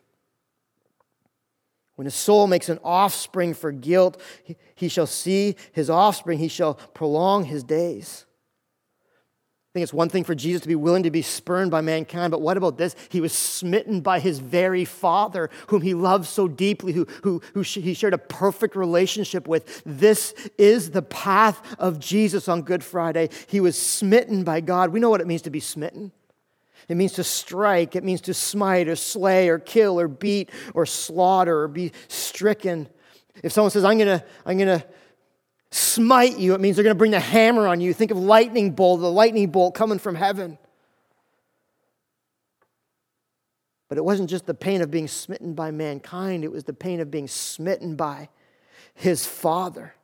When 1.96 2.04
his 2.04 2.14
soul 2.14 2.46
makes 2.46 2.68
an 2.68 2.78
offspring 2.84 3.54
for 3.54 3.72
guilt, 3.72 4.20
he 4.74 4.88
shall 4.88 5.06
see 5.06 5.56
his 5.72 5.90
offspring, 5.90 6.38
he 6.38 6.46
shall 6.46 6.74
prolong 6.74 7.44
his 7.44 7.64
days 7.64 8.24
think 9.74 9.82
it's 9.82 9.92
one 9.92 10.08
thing 10.08 10.24
for 10.24 10.34
Jesus 10.34 10.62
to 10.62 10.68
be 10.68 10.74
willing 10.74 11.02
to 11.02 11.10
be 11.10 11.20
spurned 11.20 11.70
by 11.70 11.82
mankind, 11.82 12.30
but 12.30 12.40
what 12.40 12.56
about 12.56 12.78
this? 12.78 12.96
He 13.10 13.20
was 13.20 13.34
smitten 13.34 14.00
by 14.00 14.18
his 14.18 14.38
very 14.38 14.86
Father, 14.86 15.50
whom 15.66 15.82
he 15.82 15.92
loved 15.92 16.26
so 16.26 16.48
deeply, 16.48 16.94
who, 16.94 17.06
who, 17.22 17.42
who 17.52 17.60
he 17.60 17.92
shared 17.92 18.14
a 18.14 18.18
perfect 18.18 18.76
relationship 18.76 19.46
with. 19.46 19.82
This 19.84 20.32
is 20.56 20.92
the 20.92 21.02
path 21.02 21.62
of 21.78 21.98
Jesus 21.98 22.48
on 22.48 22.62
Good 22.62 22.82
Friday. 22.82 23.28
He 23.46 23.60
was 23.60 23.80
smitten 23.80 24.42
by 24.42 24.62
God. 24.62 24.90
We 24.90 25.00
know 25.00 25.10
what 25.10 25.20
it 25.20 25.26
means 25.26 25.42
to 25.42 25.50
be 25.50 25.60
smitten. 25.60 26.12
It 26.88 26.96
means 26.96 27.12
to 27.12 27.24
strike, 27.24 27.94
it 27.94 28.04
means 28.04 28.22
to 28.22 28.32
smite 28.32 28.88
or 28.88 28.96
slay 28.96 29.50
or 29.50 29.58
kill 29.58 30.00
or 30.00 30.08
beat 30.08 30.48
or 30.72 30.86
slaughter 30.86 31.64
or 31.64 31.68
be 31.68 31.92
stricken. 32.08 32.88
If 33.42 33.52
someone 33.52 33.70
says, 33.70 33.84
I'm 33.84 33.98
going 33.98 34.18
to 34.18 34.24
I'm 34.46 34.56
going 34.56 34.80
to 34.80 34.86
smite 35.70 36.38
you, 36.38 36.54
it 36.54 36.60
means 36.60 36.76
they're 36.76 36.82
going 36.82 36.94
to 36.94 36.98
bring 36.98 37.10
the 37.10 37.20
hammer 37.20 37.66
on 37.66 37.80
you. 37.80 37.92
Think 37.92 38.10
of 38.10 38.18
lightning 38.18 38.72
bolt, 38.72 39.00
the 39.00 39.10
lightning 39.10 39.50
bolt 39.50 39.74
coming 39.74 39.98
from 39.98 40.14
heaven. 40.14 40.58
But 43.88 43.98
it 43.98 44.04
wasn't 44.04 44.30
just 44.30 44.46
the 44.46 44.54
pain 44.54 44.82
of 44.82 44.90
being 44.90 45.08
smitten 45.08 45.54
by 45.54 45.70
mankind, 45.70 46.44
it 46.44 46.52
was 46.52 46.64
the 46.64 46.72
pain 46.72 47.00
of 47.00 47.10
being 47.10 47.28
smitten 47.28 47.96
by 47.96 48.28
his 48.94 49.24
Father. 49.24 49.94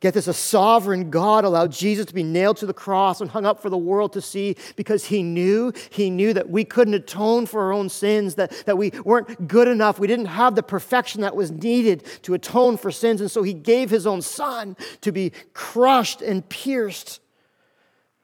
Get 0.00 0.14
this 0.14 0.28
a 0.28 0.34
sovereign 0.34 1.10
God 1.10 1.44
allowed 1.44 1.72
Jesus 1.72 2.06
to 2.06 2.14
be 2.14 2.22
nailed 2.22 2.56
to 2.58 2.66
the 2.66 2.74
cross 2.74 3.20
and 3.20 3.30
hung 3.30 3.46
up 3.46 3.60
for 3.60 3.70
the 3.70 3.78
world 3.78 4.12
to 4.14 4.20
see 4.20 4.56
because 4.76 5.06
he 5.06 5.22
knew, 5.22 5.72
he 5.90 6.10
knew 6.10 6.32
that 6.32 6.50
we 6.50 6.64
couldn't 6.64 6.94
atone 6.94 7.46
for 7.46 7.62
our 7.62 7.72
own 7.72 7.88
sins, 7.88 8.34
that, 8.36 8.50
that 8.66 8.78
we 8.78 8.90
weren't 9.04 9.46
good 9.46 9.68
enough. 9.68 9.98
We 9.98 10.06
didn't 10.06 10.26
have 10.26 10.54
the 10.54 10.62
perfection 10.62 11.20
that 11.20 11.36
was 11.36 11.50
needed 11.50 12.04
to 12.22 12.34
atone 12.34 12.76
for 12.76 12.90
sins. 12.90 13.20
And 13.20 13.30
so 13.30 13.42
he 13.42 13.54
gave 13.54 13.90
his 13.90 14.06
own 14.06 14.22
son 14.22 14.76
to 15.02 15.12
be 15.12 15.32
crushed 15.52 16.22
and 16.22 16.48
pierced 16.48 17.20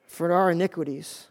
for 0.07 0.33
our 0.33 0.51
iniquities. 0.51 1.27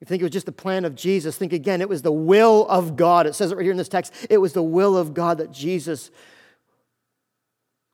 You 0.00 0.06
think 0.06 0.22
it 0.22 0.24
was 0.24 0.32
just 0.32 0.46
the 0.46 0.52
plan 0.52 0.84
of 0.84 0.94
Jesus. 0.94 1.36
Think 1.36 1.52
again, 1.52 1.80
it 1.80 1.88
was 1.88 2.02
the 2.02 2.12
will 2.12 2.66
of 2.68 2.96
God. 2.96 3.26
It 3.26 3.34
says 3.34 3.50
it 3.50 3.56
right 3.56 3.64
here 3.64 3.72
in 3.72 3.78
this 3.78 3.88
text. 3.88 4.14
It 4.30 4.38
was 4.38 4.52
the 4.52 4.62
will 4.62 4.96
of 4.96 5.12
God 5.12 5.38
that 5.38 5.50
Jesus 5.50 6.10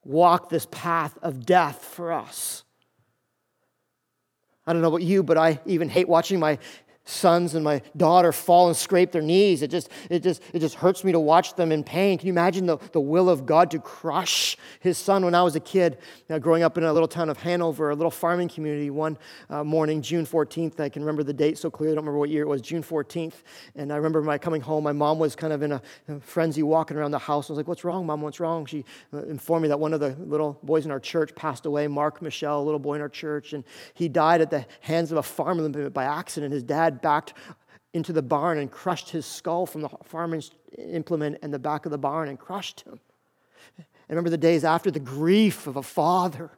walk 0.05 0.49
this 0.49 0.67
path 0.71 1.19
of 1.23 1.45
death 1.47 1.85
for 1.85 2.13
us. 2.13 2.65
I 4.67 4.73
don't 4.73 4.83
know 4.83 4.89
about 4.89 5.03
you, 5.03 5.23
but 5.23 5.37
I 5.37 5.61
even 5.67 5.89
hate 5.89 6.09
watching 6.09 6.41
my 6.41 6.59
sons 7.05 7.55
and 7.55 7.63
my 7.63 7.83
daughter 7.97 8.33
fall 8.33 8.69
and 8.69 8.77
scrape 8.77 9.13
their 9.13 9.23
knees. 9.23 9.63
It 9.63 9.71
just, 9.71 9.91
it 10.09 10.23
just, 10.23 10.43
it 10.53 10.61
just 10.61 10.77
hurts 10.77 11.05
me 11.05 11.13
to 11.13 11.21
watch 11.21 11.55
them 11.55 11.71
in 11.71 11.85
pain. 11.85 12.19
Can 12.19 12.27
you 12.27 12.33
imagine 12.33 12.67
the, 12.67 12.79
the 12.93 13.01
will 13.01 13.29
of 13.29 13.45
God 13.45 13.71
to 13.73 13.79
crush 13.79 14.57
his 14.81 14.97
son? 14.97 15.25
When 15.25 15.35
I 15.35 15.43
was 15.43 15.55
a 15.55 15.61
kid, 15.61 15.99
growing 16.41 16.63
up 16.63 16.79
in 16.79 16.85
a 16.85 16.93
little 16.93 17.09
town 17.09 17.29
of 17.29 17.37
Hanover, 17.39 17.91
a 17.91 17.95
little 17.95 18.11
farming 18.11 18.49
community, 18.49 18.91
one 18.91 19.19
uh, 19.51 19.63
morning, 19.63 20.01
June 20.01 20.25
14th, 20.25 20.81
I 20.81 20.89
can 20.89 21.03
remember 21.03 21.23
the 21.23 21.33
date 21.33 21.59
so 21.59 21.71
clearly. 21.71 21.93
I 21.93 21.97
don't 21.97 22.05
remember 22.05 22.19
what 22.19 22.31
year 22.31 22.43
it 22.43 22.49
was, 22.49 22.63
June 22.63 22.83
14th. 22.83 23.35
And 23.77 23.93
I 23.93 23.97
remember 23.97 24.23
my 24.23 24.39
coming 24.39 24.63
home, 24.63 24.85
my 24.85 24.93
mom 24.93 25.19
was 25.19 25.37
kind 25.37 25.53
of 25.53 25.63
in 25.63 25.73
a, 25.73 25.83
a 26.09 26.21
frenzy 26.21 26.63
walking 26.63 26.97
around 26.97 27.11
the 27.11 27.19
house. 27.19 27.51
I 27.51 27.53
was 27.53 27.59
like, 27.59 27.69
what's 27.69 27.85
wrong, 27.85 28.07
mom? 28.07 28.23
What's 28.23 28.41
wrong? 28.41 28.65
She 28.65 28.85
uh, 29.13 29.25
informed 29.25 29.63
me 29.63 29.69
that 29.69 29.79
one 29.79 29.93
of 29.93 30.01
the 30.01 30.17
little 30.19 30.59
boys 30.63 30.87
in 30.87 30.91
our 30.91 31.01
church 31.01 31.35
passed 31.35 31.67
away, 31.67 31.87
Mark 31.87 32.23
Michelle, 32.23 32.63
a 32.63 32.65
little 32.65 32.79
boy 32.79 32.95
in 32.95 33.01
our 33.03 33.09
church, 33.09 33.53
and 33.53 33.63
he 33.93 34.09
died 34.09 34.41
at 34.41 34.51
the 34.51 34.65
hands 34.81 35.13
of 35.13 35.19
a 35.19 35.23
farm 35.23 35.59
implement 35.61 35.93
by 35.93 36.05
accident. 36.05 36.53
His 36.53 36.63
dad 36.63 36.94
backed 37.03 37.35
into 37.93 38.13
the 38.13 38.23
barn 38.23 38.59
and 38.59 38.71
crushed 38.71 39.11
his 39.11 39.25
skull 39.25 39.67
from 39.67 39.81
the 39.83 39.89
farmer's 40.03 40.51
implement 40.77 41.39
in 41.43 41.51
the 41.51 41.59
back 41.59 41.87
of 41.87 41.93
the 41.93 41.99
barn 41.99 42.29
and 42.29 42.39
crushed 42.39 42.81
him. 42.81 42.99
And 43.77 44.11
remember 44.11 44.31
the 44.31 44.37
days 44.37 44.65
after 44.65 44.91
the 44.91 45.01
grief 45.01 45.67
of 45.67 45.77
a 45.77 45.83
father, 45.83 46.51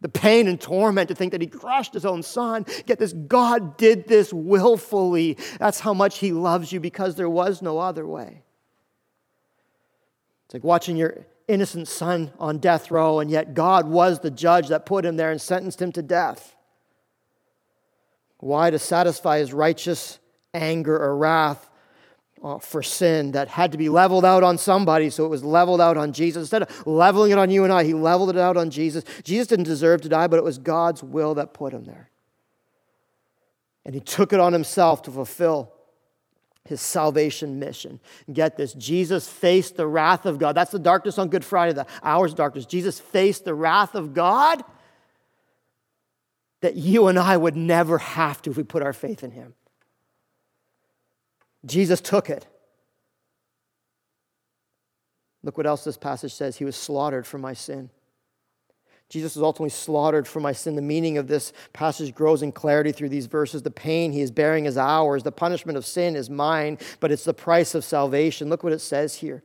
the 0.00 0.08
pain 0.08 0.48
and 0.48 0.60
torment 0.60 1.08
to 1.08 1.14
think 1.14 1.30
that 1.30 1.40
he 1.40 1.46
crushed 1.46 1.94
his 1.94 2.04
own 2.04 2.22
son. 2.22 2.66
Get 2.86 2.98
this 2.98 3.12
God 3.12 3.76
did 3.76 4.08
this 4.08 4.32
willfully. 4.32 5.38
That's 5.58 5.80
how 5.80 5.94
much 5.94 6.18
he 6.18 6.32
loves 6.32 6.72
you 6.72 6.80
because 6.80 7.14
there 7.14 7.30
was 7.30 7.62
no 7.62 7.78
other 7.78 8.06
way. 8.06 8.42
It's 10.46 10.54
like 10.54 10.64
watching 10.64 10.96
your 10.96 11.24
innocent 11.48 11.86
son 11.88 12.32
on 12.38 12.58
death 12.58 12.90
row, 12.90 13.20
and 13.20 13.30
yet 13.30 13.54
God 13.54 13.88
was 13.88 14.20
the 14.20 14.30
judge 14.30 14.68
that 14.68 14.84
put 14.84 15.04
him 15.04 15.16
there 15.16 15.30
and 15.30 15.40
sentenced 15.40 15.80
him 15.80 15.92
to 15.92 16.02
death. 16.02 16.56
Why? 18.42 18.70
To 18.70 18.78
satisfy 18.80 19.38
his 19.38 19.52
righteous 19.52 20.18
anger 20.52 20.98
or 20.98 21.16
wrath 21.16 21.70
uh, 22.42 22.58
for 22.58 22.82
sin 22.82 23.30
that 23.32 23.46
had 23.46 23.70
to 23.70 23.78
be 23.78 23.88
leveled 23.88 24.24
out 24.24 24.42
on 24.42 24.58
somebody, 24.58 25.10
so 25.10 25.24
it 25.24 25.28
was 25.28 25.44
leveled 25.44 25.80
out 25.80 25.96
on 25.96 26.12
Jesus. 26.12 26.40
Instead 26.40 26.62
of 26.62 26.86
leveling 26.86 27.30
it 27.30 27.38
on 27.38 27.50
you 27.50 27.62
and 27.62 27.72
I, 27.72 27.84
he 27.84 27.94
leveled 27.94 28.30
it 28.30 28.36
out 28.36 28.56
on 28.56 28.70
Jesus. 28.70 29.04
Jesus 29.22 29.46
didn't 29.46 29.66
deserve 29.66 30.00
to 30.00 30.08
die, 30.08 30.26
but 30.26 30.38
it 30.38 30.44
was 30.44 30.58
God's 30.58 31.04
will 31.04 31.34
that 31.36 31.54
put 31.54 31.72
him 31.72 31.84
there. 31.84 32.10
And 33.84 33.94
he 33.94 34.00
took 34.00 34.32
it 34.32 34.40
on 34.40 34.52
himself 34.52 35.02
to 35.02 35.12
fulfill 35.12 35.72
his 36.64 36.80
salvation 36.80 37.60
mission. 37.60 38.00
Get 38.32 38.56
this 38.56 38.72
Jesus 38.72 39.28
faced 39.28 39.76
the 39.76 39.86
wrath 39.86 40.26
of 40.26 40.40
God. 40.40 40.56
That's 40.56 40.72
the 40.72 40.80
darkness 40.80 41.16
on 41.16 41.28
Good 41.28 41.44
Friday, 41.44 41.74
the 41.74 41.86
hours 42.02 42.34
darkness. 42.34 42.66
Jesus 42.66 42.98
faced 42.98 43.44
the 43.44 43.54
wrath 43.54 43.94
of 43.94 44.14
God 44.14 44.64
that 46.62 46.76
you 46.76 47.08
and 47.08 47.18
I 47.18 47.36
would 47.36 47.56
never 47.56 47.98
have 47.98 48.40
to 48.42 48.50
if 48.50 48.56
we 48.56 48.62
put 48.62 48.82
our 48.82 48.92
faith 48.92 49.22
in 49.22 49.32
him. 49.32 49.54
Jesus 51.66 52.00
took 52.00 52.30
it. 52.30 52.46
Look 55.42 55.56
what 55.56 55.66
else 55.66 55.84
this 55.84 55.96
passage 55.96 56.32
says. 56.32 56.56
He 56.56 56.64
was 56.64 56.76
slaughtered 56.76 57.26
for 57.26 57.38
my 57.38 57.52
sin. 57.52 57.90
Jesus 59.08 59.36
was 59.36 59.42
ultimately 59.42 59.70
slaughtered 59.70 60.26
for 60.26 60.40
my 60.40 60.52
sin. 60.52 60.74
The 60.74 60.82
meaning 60.82 61.18
of 61.18 61.26
this 61.26 61.52
passage 61.72 62.14
grows 62.14 62.42
in 62.42 62.50
clarity 62.50 62.92
through 62.92 63.10
these 63.10 63.26
verses. 63.26 63.62
The 63.62 63.70
pain 63.70 64.12
he 64.12 64.22
is 64.22 64.30
bearing 64.30 64.64
is 64.64 64.78
ours. 64.78 65.22
The 65.22 65.32
punishment 65.32 65.76
of 65.76 65.84
sin 65.84 66.16
is 66.16 66.30
mine, 66.30 66.78
but 66.98 67.12
it's 67.12 67.24
the 67.24 67.34
price 67.34 67.74
of 67.74 67.84
salvation. 67.84 68.48
Look 68.48 68.62
what 68.62 68.72
it 68.72 68.78
says 68.78 69.16
here 69.16 69.42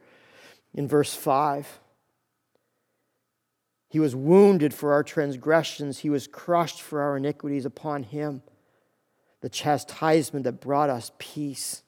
in 0.74 0.88
verse 0.88 1.14
5. 1.14 1.80
He 3.90 4.00
was 4.00 4.16
wounded 4.16 4.74
for 4.74 4.94
our 4.94 5.04
transgressions, 5.04 6.00
he 6.00 6.10
was 6.10 6.28
crushed 6.28 6.82
for 6.82 7.02
our 7.02 7.18
iniquities. 7.18 7.66
Upon 7.66 8.04
him, 8.04 8.42
the 9.42 9.50
chastisement 9.50 10.44
that 10.44 10.60
brought 10.60 10.90
us 10.90 11.12
peace. 11.18 11.84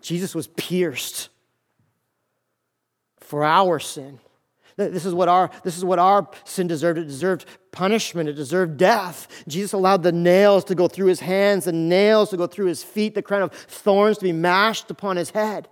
Jesus 0.00 0.34
was 0.34 0.48
pierced 0.48 1.28
for 3.20 3.44
our 3.44 3.78
sin. 3.78 4.18
This 4.76 5.04
is 5.04 5.14
what 5.14 5.28
our, 5.28 5.50
this 5.64 5.76
is 5.76 5.84
what 5.84 5.98
our 5.98 6.28
sin 6.44 6.66
deserved. 6.66 6.98
It 6.98 7.04
deserved 7.04 7.44
punishment, 7.72 8.28
it 8.28 8.34
deserved 8.34 8.78
death. 8.78 9.28
Jesus 9.46 9.72
allowed 9.72 10.02
the 10.02 10.12
nails 10.12 10.64
to 10.64 10.74
go 10.74 10.88
through 10.88 11.06
his 11.06 11.20
hands, 11.20 11.66
the 11.66 11.72
nails 11.72 12.30
to 12.30 12.36
go 12.36 12.46
through 12.46 12.66
his 12.66 12.82
feet, 12.82 13.14
the 13.14 13.22
crown 13.22 13.42
of 13.42 13.52
thorns 13.52 14.18
to 14.18 14.24
be 14.24 14.32
mashed 14.32 14.90
upon 14.90 15.16
his 15.16 15.30
head. 15.30 15.68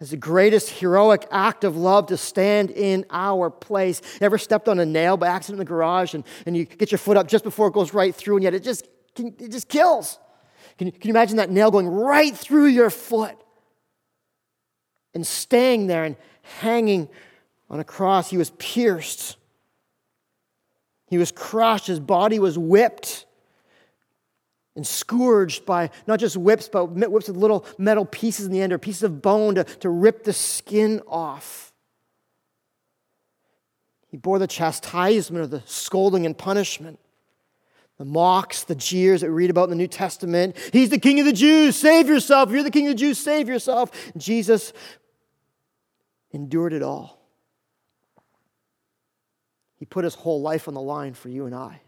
It's 0.00 0.10
the 0.10 0.16
greatest 0.16 0.68
heroic 0.70 1.26
act 1.30 1.64
of 1.64 1.76
love 1.76 2.08
to 2.08 2.16
stand 2.16 2.70
in 2.70 3.06
our 3.10 3.48
place. 3.48 4.02
You 4.20 4.26
ever 4.26 4.36
stepped 4.36 4.68
on 4.68 4.78
a 4.78 4.84
nail 4.84 5.16
by 5.16 5.28
accident 5.28 5.54
in 5.54 5.58
the 5.60 5.68
garage 5.68 6.12
and, 6.14 6.24
and 6.44 6.56
you 6.56 6.66
get 6.66 6.90
your 6.92 6.98
foot 6.98 7.16
up 7.16 7.28
just 7.28 7.44
before 7.44 7.68
it 7.68 7.72
goes 7.72 7.94
right 7.94 8.14
through, 8.14 8.36
and 8.36 8.44
yet 8.44 8.52
it 8.52 8.62
just, 8.62 8.86
it 9.16 9.50
just 9.50 9.68
kills? 9.68 10.18
Can 10.76 10.88
you, 10.88 10.92
can 10.92 11.08
you 11.08 11.12
imagine 11.12 11.38
that 11.38 11.50
nail 11.50 11.70
going 11.70 11.88
right 11.88 12.36
through 12.36 12.66
your 12.66 12.90
foot? 12.90 13.36
and 15.16 15.26
staying 15.26 15.86
there 15.86 16.04
and 16.04 16.14
hanging 16.60 17.08
on 17.70 17.80
a 17.80 17.84
cross. 17.84 18.28
He 18.30 18.36
was 18.36 18.50
pierced, 18.50 19.36
he 21.08 21.18
was 21.18 21.32
crushed, 21.32 21.88
his 21.88 21.98
body 21.98 22.38
was 22.38 22.58
whipped 22.58 23.25
and 24.76 24.86
scourged 24.86 25.66
by 25.66 25.90
not 26.06 26.20
just 26.20 26.36
whips, 26.36 26.68
but 26.68 26.92
whips 26.92 27.28
with 27.28 27.36
little 27.36 27.66
metal 27.78 28.04
pieces 28.04 28.46
in 28.46 28.52
the 28.52 28.60
end 28.60 28.72
or 28.72 28.78
pieces 28.78 29.02
of 29.02 29.22
bone 29.22 29.56
to, 29.56 29.64
to 29.64 29.88
rip 29.88 30.22
the 30.22 30.32
skin 30.32 31.00
off. 31.08 31.72
He 34.08 34.16
bore 34.16 34.38
the 34.38 34.46
chastisement 34.46 35.42
or 35.42 35.46
the 35.46 35.62
scolding 35.66 36.26
and 36.26 36.36
punishment, 36.36 37.00
the 37.98 38.04
mocks, 38.04 38.64
the 38.64 38.74
jeers 38.74 39.22
that 39.22 39.28
we 39.28 39.34
read 39.34 39.50
about 39.50 39.64
in 39.64 39.70
the 39.70 39.76
New 39.76 39.88
Testament. 39.88 40.56
He's 40.72 40.90
the 40.90 40.98
king 40.98 41.18
of 41.18 41.26
the 41.26 41.32
Jews, 41.32 41.74
save 41.76 42.08
yourself. 42.08 42.50
If 42.50 42.54
You're 42.54 42.62
the 42.62 42.70
king 42.70 42.86
of 42.86 42.92
the 42.92 43.00
Jews, 43.00 43.18
save 43.18 43.48
yourself. 43.48 43.90
Jesus 44.16 44.72
endured 46.32 46.72
it 46.72 46.82
all. 46.82 47.16
He 49.78 49.84
put 49.84 50.04
his 50.04 50.14
whole 50.14 50.40
life 50.40 50.68
on 50.68 50.74
the 50.74 50.80
line 50.80 51.14
for 51.14 51.28
you 51.28 51.46
and 51.46 51.54
I, 51.54 51.80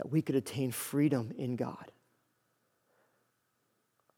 that 0.00 0.10
we 0.10 0.22
could 0.22 0.34
attain 0.34 0.70
freedom 0.70 1.30
in 1.36 1.56
God 1.56 1.89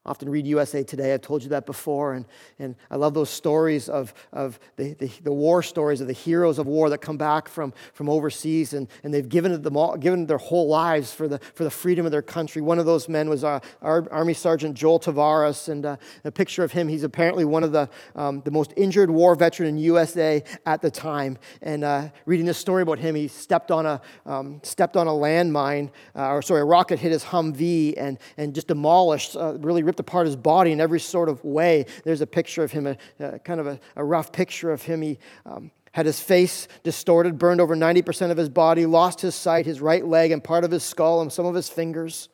often 0.04 0.28
read 0.28 0.46
USA 0.46 0.82
Today. 0.82 1.14
I've 1.14 1.20
told 1.20 1.42
you 1.42 1.50
that 1.50 1.64
before. 1.64 2.14
And, 2.14 2.26
and 2.58 2.74
I 2.90 2.96
love 2.96 3.14
those 3.14 3.30
stories 3.30 3.88
of, 3.88 4.12
of 4.32 4.58
the, 4.76 4.94
the, 4.94 5.10
the, 5.22 5.32
war 5.32 5.62
stories 5.62 6.00
of 6.00 6.08
the 6.08 6.12
heroes 6.12 6.58
of 6.58 6.66
war 6.66 6.90
that 6.90 6.98
come 6.98 7.16
back 7.16 7.48
from, 7.48 7.72
from 7.94 8.08
overseas 8.08 8.74
and, 8.74 8.88
and 9.04 9.14
they've 9.14 9.28
given, 9.28 9.60
them 9.62 9.76
all, 9.76 9.96
given 9.96 10.26
their 10.26 10.38
whole 10.38 10.68
lives 10.68 11.12
for 11.12 11.28
the, 11.28 11.38
for 11.38 11.64
the 11.64 11.70
freedom 11.70 12.04
of 12.04 12.12
their 12.12 12.22
country. 12.22 12.60
One 12.60 12.78
of 12.78 12.86
those 12.86 13.08
men 13.08 13.28
was 13.28 13.44
uh, 13.44 13.60
our 13.80 14.10
Army 14.10 14.34
Sergeant 14.34 14.74
Joel 14.74 14.98
Tavera. 14.98 15.52
And 15.68 15.86
uh, 15.86 15.96
a 16.24 16.30
picture 16.32 16.64
of 16.64 16.72
him, 16.72 16.88
he's 16.88 17.04
apparently 17.04 17.44
one 17.44 17.62
of 17.62 17.72
the, 17.72 17.88
um, 18.16 18.42
the 18.44 18.50
most 18.50 18.72
injured 18.76 19.10
war 19.10 19.34
veteran 19.34 19.68
in 19.68 19.78
USA 19.78 20.42
at 20.66 20.82
the 20.82 20.90
time. 20.90 21.38
And 21.62 21.84
uh, 21.84 22.08
reading 22.26 22.46
this 22.46 22.58
story 22.58 22.82
about 22.82 22.98
him, 22.98 23.14
he 23.14 23.28
stepped 23.28 23.70
on 23.70 23.86
a, 23.86 24.00
um, 24.26 24.60
stepped 24.62 24.96
on 24.96 25.06
a 25.06 25.10
landmine, 25.10 25.90
uh, 26.16 26.28
or 26.28 26.42
sorry, 26.42 26.60
a 26.60 26.64
rocket 26.64 26.98
hit 26.98 27.12
his 27.12 27.24
Humvee 27.24 27.94
and, 27.96 28.18
and 28.36 28.54
just 28.54 28.68
demolished, 28.68 29.36
uh, 29.36 29.54
really 29.58 29.82
ripped 29.92 30.00
apart 30.00 30.24
his 30.24 30.36
body 30.36 30.72
in 30.72 30.80
every 30.80 31.00
sort 31.00 31.28
of 31.28 31.44
way. 31.44 31.84
There's 32.02 32.22
a 32.22 32.26
picture 32.26 32.64
of 32.64 32.72
him, 32.72 32.86
a, 32.86 32.96
a 33.20 33.38
kind 33.40 33.60
of 33.60 33.66
a, 33.66 33.78
a, 33.94 34.02
rough 34.02 34.32
picture 34.32 34.72
of 34.72 34.80
him. 34.80 35.02
He 35.02 35.18
um, 35.44 35.70
had 35.92 36.06
his 36.06 36.18
face 36.18 36.66
distorted, 36.82 37.36
burned 37.36 37.60
over 37.60 37.76
90% 37.76 38.30
of 38.30 38.38
his 38.38 38.48
body, 38.48 38.86
lost 38.86 39.20
his 39.20 39.34
sight, 39.34 39.66
his 39.66 39.82
right 39.82 40.06
leg, 40.06 40.32
and 40.32 40.42
part 40.42 40.64
of 40.64 40.70
his 40.70 40.82
skull, 40.82 41.20
and 41.20 41.30
some 41.30 41.44
of 41.44 41.54
his 41.54 41.68
fingers. 41.68 42.30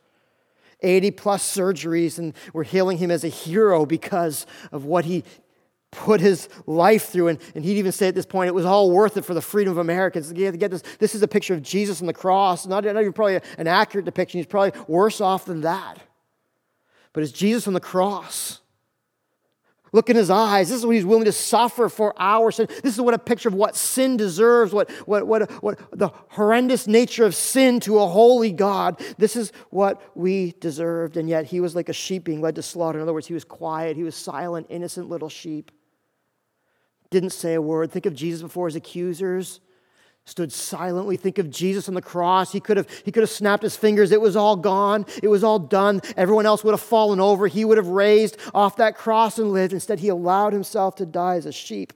80 0.82 1.10
plus 1.10 1.56
surgeries, 1.56 2.20
and 2.20 2.32
we're 2.52 2.62
hailing 2.62 2.98
him 2.98 3.10
as 3.10 3.24
a 3.24 3.28
hero 3.28 3.84
because 3.84 4.46
of 4.70 4.84
what 4.84 5.04
he 5.04 5.24
put 5.90 6.20
his 6.20 6.48
life 6.66 7.08
through. 7.08 7.26
And, 7.26 7.40
and 7.56 7.64
he'd 7.64 7.78
even 7.78 7.90
say 7.90 8.06
at 8.06 8.14
this 8.14 8.26
point, 8.26 8.46
it 8.46 8.54
was 8.54 8.66
all 8.66 8.92
worth 8.92 9.16
it 9.16 9.24
for 9.24 9.34
the 9.34 9.42
freedom 9.42 9.72
of 9.72 9.78
Americans. 9.78 10.32
You 10.32 10.44
have 10.44 10.54
to 10.54 10.58
get 10.58 10.70
this. 10.70 10.84
This 11.00 11.16
is 11.16 11.22
a 11.22 11.28
picture 11.28 11.54
of 11.54 11.62
Jesus 11.62 12.00
on 12.00 12.06
the 12.06 12.12
cross. 12.12 12.68
Not, 12.68 12.84
not 12.84 13.00
even 13.00 13.12
probably 13.12 13.40
an 13.56 13.66
accurate 13.66 14.04
depiction. 14.04 14.38
He's 14.38 14.46
probably 14.46 14.80
worse 14.86 15.20
off 15.20 15.46
than 15.46 15.62
that 15.62 15.98
but 17.12 17.22
it's 17.22 17.32
Jesus 17.32 17.66
on 17.66 17.74
the 17.74 17.80
cross. 17.80 18.60
Look 19.92 20.10
in 20.10 20.16
his 20.16 20.28
eyes. 20.28 20.68
This 20.68 20.78
is 20.78 20.86
what 20.86 20.94
he's 20.94 21.04
willing 21.04 21.24
to 21.24 21.32
suffer 21.32 21.88
for 21.88 22.14
our 22.18 22.50
sin. 22.50 22.66
This 22.82 22.94
is 22.94 23.00
what 23.00 23.14
a 23.14 23.18
picture 23.18 23.48
of 23.48 23.54
what 23.54 23.74
sin 23.74 24.16
deserves, 24.16 24.72
what, 24.72 24.90
what, 25.06 25.26
what, 25.26 25.50
what 25.62 25.78
the 25.92 26.10
horrendous 26.28 26.86
nature 26.86 27.24
of 27.24 27.34
sin 27.34 27.80
to 27.80 27.98
a 27.98 28.06
holy 28.06 28.52
God. 28.52 29.00
This 29.16 29.34
is 29.34 29.52
what 29.70 30.02
we 30.14 30.54
deserved. 30.60 31.16
And 31.16 31.28
yet 31.28 31.46
he 31.46 31.60
was 31.60 31.74
like 31.74 31.88
a 31.88 31.94
sheep 31.94 32.24
being 32.24 32.40
led 32.40 32.56
to 32.56 32.62
slaughter. 32.62 32.98
In 32.98 33.02
other 33.02 33.14
words, 33.14 33.26
he 33.26 33.34
was 33.34 33.44
quiet, 33.44 33.96
he 33.96 34.02
was 34.02 34.14
silent, 34.14 34.66
innocent 34.68 35.08
little 35.08 35.30
sheep. 35.30 35.70
Didn't 37.10 37.30
say 37.30 37.54
a 37.54 37.62
word. 37.62 37.90
Think 37.90 38.04
of 38.04 38.14
Jesus 38.14 38.42
before 38.42 38.66
his 38.66 38.76
accusers 38.76 39.60
stood 40.28 40.52
silently. 40.52 41.16
Think 41.16 41.38
of 41.38 41.50
Jesus 41.50 41.88
on 41.88 41.94
the 41.94 42.02
cross. 42.02 42.52
He 42.52 42.60
could 42.60 42.76
have, 42.76 42.88
he 43.04 43.10
could 43.10 43.22
have 43.22 43.30
snapped 43.30 43.62
his 43.62 43.76
fingers. 43.76 44.12
It 44.12 44.20
was 44.20 44.36
all 44.36 44.56
gone. 44.56 45.06
It 45.22 45.28
was 45.28 45.42
all 45.42 45.58
done. 45.58 46.02
Everyone 46.16 46.46
else 46.46 46.62
would 46.62 46.72
have 46.72 46.80
fallen 46.80 47.18
over. 47.18 47.46
He 47.46 47.64
would 47.64 47.78
have 47.78 47.88
raised 47.88 48.36
off 48.52 48.76
that 48.76 48.96
cross 48.96 49.38
and 49.38 49.52
lived. 49.52 49.72
Instead, 49.72 50.00
he 50.00 50.08
allowed 50.08 50.52
himself 50.52 50.96
to 50.96 51.06
die 51.06 51.36
as 51.36 51.46
a 51.46 51.52
sheep, 51.52 51.92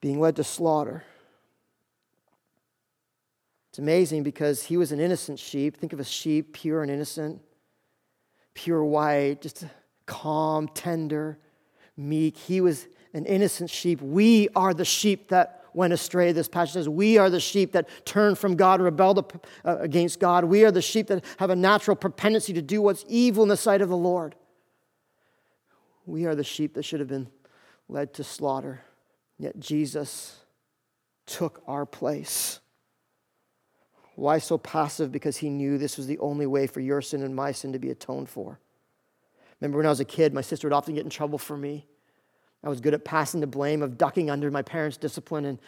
being 0.00 0.20
led 0.20 0.36
to 0.36 0.44
slaughter. 0.44 1.04
It's 3.70 3.78
amazing 3.78 4.22
because 4.22 4.64
he 4.64 4.76
was 4.76 4.92
an 4.92 5.00
innocent 5.00 5.38
sheep. 5.38 5.78
Think 5.78 5.94
of 5.94 6.00
a 6.00 6.04
sheep, 6.04 6.52
pure 6.52 6.82
and 6.82 6.90
innocent, 6.90 7.40
pure 8.52 8.84
white, 8.84 9.40
just 9.40 9.64
calm, 10.04 10.68
tender, 10.68 11.38
meek. 11.96 12.36
He 12.36 12.60
was 12.60 12.86
an 13.14 13.24
innocent 13.24 13.70
sheep. 13.70 14.02
We 14.02 14.50
are 14.54 14.74
the 14.74 14.84
sheep 14.84 15.28
that 15.28 15.61
went 15.74 15.92
astray. 15.92 16.32
This 16.32 16.48
passage 16.48 16.74
says, 16.74 16.88
We 16.88 17.18
are 17.18 17.30
the 17.30 17.40
sheep 17.40 17.72
that 17.72 17.88
turned 18.04 18.38
from 18.38 18.56
God, 18.56 18.80
rebelled 18.80 19.40
uh, 19.64 19.76
against 19.78 20.20
God. 20.20 20.44
We 20.44 20.64
are 20.64 20.70
the 20.70 20.82
sheep 20.82 21.08
that 21.08 21.24
have 21.38 21.50
a 21.50 21.56
natural 21.56 21.96
propensity 21.96 22.54
to 22.54 22.62
do 22.62 22.82
what's 22.82 23.04
evil 23.08 23.42
in 23.42 23.48
the 23.48 23.56
sight 23.56 23.80
of 23.80 23.88
the 23.88 23.96
Lord. 23.96 24.34
We 26.06 26.26
are 26.26 26.34
the 26.34 26.44
sheep 26.44 26.74
that 26.74 26.84
should 26.84 27.00
have 27.00 27.08
been 27.08 27.28
led 27.88 28.14
to 28.14 28.24
slaughter. 28.24 28.82
Yet 29.38 29.58
Jesus 29.58 30.40
took 31.26 31.62
our 31.66 31.86
place. 31.86 32.60
Why 34.14 34.38
so 34.38 34.58
passive? 34.58 35.10
Because 35.10 35.38
he 35.38 35.48
knew 35.48 35.78
this 35.78 35.96
was 35.96 36.06
the 36.06 36.18
only 36.18 36.46
way 36.46 36.66
for 36.66 36.80
your 36.80 37.00
sin 37.00 37.22
and 37.22 37.34
my 37.34 37.52
sin 37.52 37.72
to 37.72 37.78
be 37.78 37.90
atoned 37.90 38.28
for. 38.28 38.60
Remember 39.60 39.78
when 39.78 39.86
I 39.86 39.90
was 39.90 40.00
a 40.00 40.04
kid, 40.04 40.34
my 40.34 40.40
sister 40.40 40.66
would 40.66 40.74
often 40.74 40.94
get 40.94 41.04
in 41.04 41.10
trouble 41.10 41.38
for 41.38 41.56
me 41.56 41.86
I 42.64 42.68
was 42.68 42.80
good 42.80 42.94
at 42.94 43.04
passing 43.04 43.40
the 43.40 43.46
blame, 43.46 43.82
of 43.82 43.98
ducking 43.98 44.30
under 44.30 44.50
my 44.50 44.62
parents' 44.62 44.96
discipline 44.96 45.44
and 45.44 45.58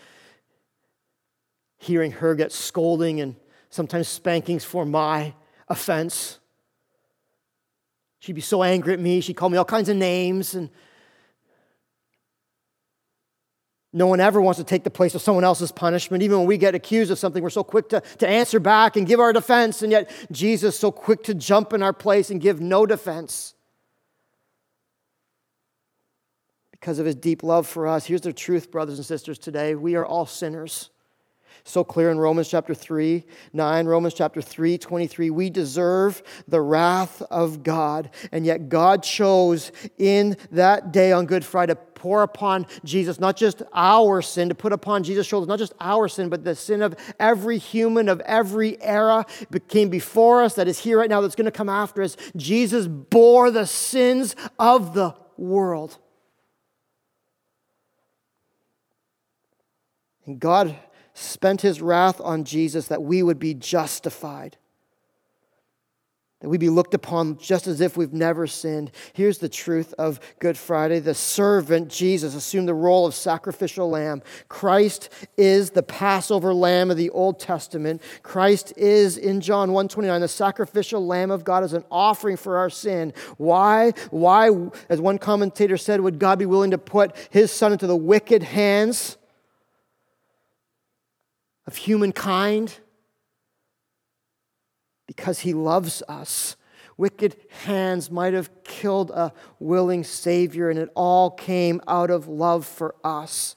hearing 1.76 2.12
her 2.12 2.34
get 2.34 2.52
scolding 2.52 3.20
and 3.20 3.36
sometimes 3.68 4.08
spankings 4.08 4.64
for 4.64 4.86
my 4.86 5.34
offense. 5.68 6.38
She'd 8.20 8.34
be 8.34 8.40
so 8.40 8.62
angry 8.62 8.94
at 8.94 9.00
me. 9.00 9.20
She'd 9.20 9.34
call 9.34 9.50
me 9.50 9.58
all 9.58 9.64
kinds 9.64 9.88
of 9.88 9.96
names. 9.96 10.54
And 10.54 10.70
no 13.92 14.06
one 14.06 14.20
ever 14.20 14.40
wants 14.40 14.58
to 14.58 14.64
take 14.64 14.82
the 14.82 14.90
place 14.90 15.14
of 15.14 15.20
someone 15.20 15.44
else's 15.44 15.72
punishment. 15.72 16.22
Even 16.22 16.38
when 16.38 16.46
we 16.46 16.56
get 16.56 16.74
accused 16.74 17.10
of 17.10 17.18
something, 17.18 17.42
we're 17.42 17.50
so 17.50 17.64
quick 17.64 17.88
to, 17.90 18.00
to 18.00 18.26
answer 18.26 18.58
back 18.58 18.96
and 18.96 19.06
give 19.06 19.20
our 19.20 19.32
defense. 19.32 19.82
And 19.82 19.92
yet, 19.92 20.10
Jesus 20.32 20.78
so 20.78 20.90
quick 20.90 21.22
to 21.24 21.34
jump 21.34 21.72
in 21.72 21.82
our 21.82 21.92
place 21.92 22.30
and 22.30 22.40
give 22.40 22.60
no 22.60 22.86
defense. 22.86 23.54
Because 26.84 26.98
of 26.98 27.06
his 27.06 27.14
deep 27.14 27.42
love 27.42 27.66
for 27.66 27.86
us. 27.86 28.04
Here's 28.04 28.20
the 28.20 28.30
truth, 28.30 28.70
brothers 28.70 28.98
and 28.98 29.06
sisters, 29.06 29.38
today. 29.38 29.74
We 29.74 29.94
are 29.94 30.04
all 30.04 30.26
sinners. 30.26 30.90
So 31.64 31.82
clear 31.82 32.10
in 32.10 32.18
Romans 32.18 32.46
chapter 32.46 32.74
3, 32.74 33.24
9, 33.54 33.86
Romans 33.86 34.12
chapter 34.12 34.42
3, 34.42 34.76
23. 34.76 35.30
We 35.30 35.48
deserve 35.48 36.22
the 36.46 36.60
wrath 36.60 37.22
of 37.30 37.62
God. 37.62 38.10
And 38.32 38.44
yet 38.44 38.68
God 38.68 39.02
chose 39.02 39.72
in 39.96 40.36
that 40.50 40.92
day 40.92 41.10
on 41.10 41.24
Good 41.24 41.42
Friday 41.42 41.72
to 41.72 41.80
pour 41.94 42.22
upon 42.22 42.66
Jesus 42.84 43.18
not 43.18 43.38
just 43.38 43.62
our 43.72 44.20
sin, 44.20 44.50
to 44.50 44.54
put 44.54 44.74
upon 44.74 45.04
Jesus' 45.04 45.26
shoulders 45.26 45.48
not 45.48 45.58
just 45.58 45.72
our 45.80 46.06
sin, 46.06 46.28
but 46.28 46.44
the 46.44 46.54
sin 46.54 46.82
of 46.82 46.94
every 47.18 47.56
human 47.56 48.10
of 48.10 48.20
every 48.26 48.76
era 48.82 49.24
came 49.68 49.88
before 49.88 50.42
us, 50.42 50.56
that 50.56 50.68
is 50.68 50.80
here 50.80 50.98
right 50.98 51.08
now, 51.08 51.22
that's 51.22 51.34
going 51.34 51.46
to 51.46 51.50
come 51.50 51.70
after 51.70 52.02
us. 52.02 52.18
Jesus 52.36 52.86
bore 52.86 53.50
the 53.50 53.64
sins 53.64 54.36
of 54.58 54.92
the 54.92 55.14
world 55.38 55.98
And 60.26 60.40
God 60.40 60.76
spent 61.12 61.60
his 61.60 61.80
wrath 61.80 62.20
on 62.20 62.44
Jesus 62.44 62.88
that 62.88 63.02
we 63.02 63.22
would 63.22 63.38
be 63.38 63.54
justified 63.54 64.56
that 66.44 66.50
we 66.50 66.58
be 66.58 66.68
looked 66.68 66.92
upon 66.92 67.38
just 67.38 67.66
as 67.66 67.80
if 67.80 67.96
we've 67.96 68.12
never 68.12 68.46
sinned. 68.46 68.90
Here's 69.14 69.38
the 69.38 69.48
truth 69.48 69.94
of 69.96 70.20
Good 70.40 70.58
Friday 70.58 70.98
the 70.98 71.14
servant, 71.14 71.88
Jesus, 71.88 72.34
assumed 72.34 72.68
the 72.68 72.74
role 72.74 73.06
of 73.06 73.14
sacrificial 73.14 73.88
lamb. 73.88 74.22
Christ 74.48 75.08
is 75.38 75.70
the 75.70 75.82
Passover 75.82 76.52
lamb 76.52 76.90
of 76.90 76.98
the 76.98 77.08
Old 77.08 77.40
Testament. 77.40 78.02
Christ 78.22 78.74
is, 78.76 79.16
in 79.16 79.40
John 79.40 79.72
129, 79.72 80.20
the 80.20 80.28
sacrificial 80.28 81.06
lamb 81.06 81.30
of 81.30 81.44
God 81.44 81.64
as 81.64 81.72
an 81.72 81.84
offering 81.90 82.36
for 82.36 82.58
our 82.58 82.68
sin. 82.68 83.14
Why? 83.38 83.92
Why, 84.10 84.50
as 84.90 85.00
one 85.00 85.16
commentator 85.16 85.78
said, 85.78 86.02
would 86.02 86.18
God 86.18 86.38
be 86.38 86.44
willing 86.44 86.72
to 86.72 86.78
put 86.78 87.16
his 87.30 87.52
son 87.52 87.72
into 87.72 87.86
the 87.86 87.96
wicked 87.96 88.42
hands 88.42 89.16
of 91.66 91.76
humankind? 91.76 92.78
because 95.06 95.40
he 95.40 95.52
loves 95.52 96.02
us. 96.08 96.56
Wicked 96.96 97.36
hands 97.64 98.10
might 98.10 98.34
have 98.34 98.50
killed 98.62 99.10
a 99.10 99.32
willing 99.58 100.04
Savior, 100.04 100.70
and 100.70 100.78
it 100.78 100.90
all 100.94 101.30
came 101.30 101.80
out 101.88 102.10
of 102.10 102.28
love 102.28 102.64
for 102.64 102.94
us 103.02 103.56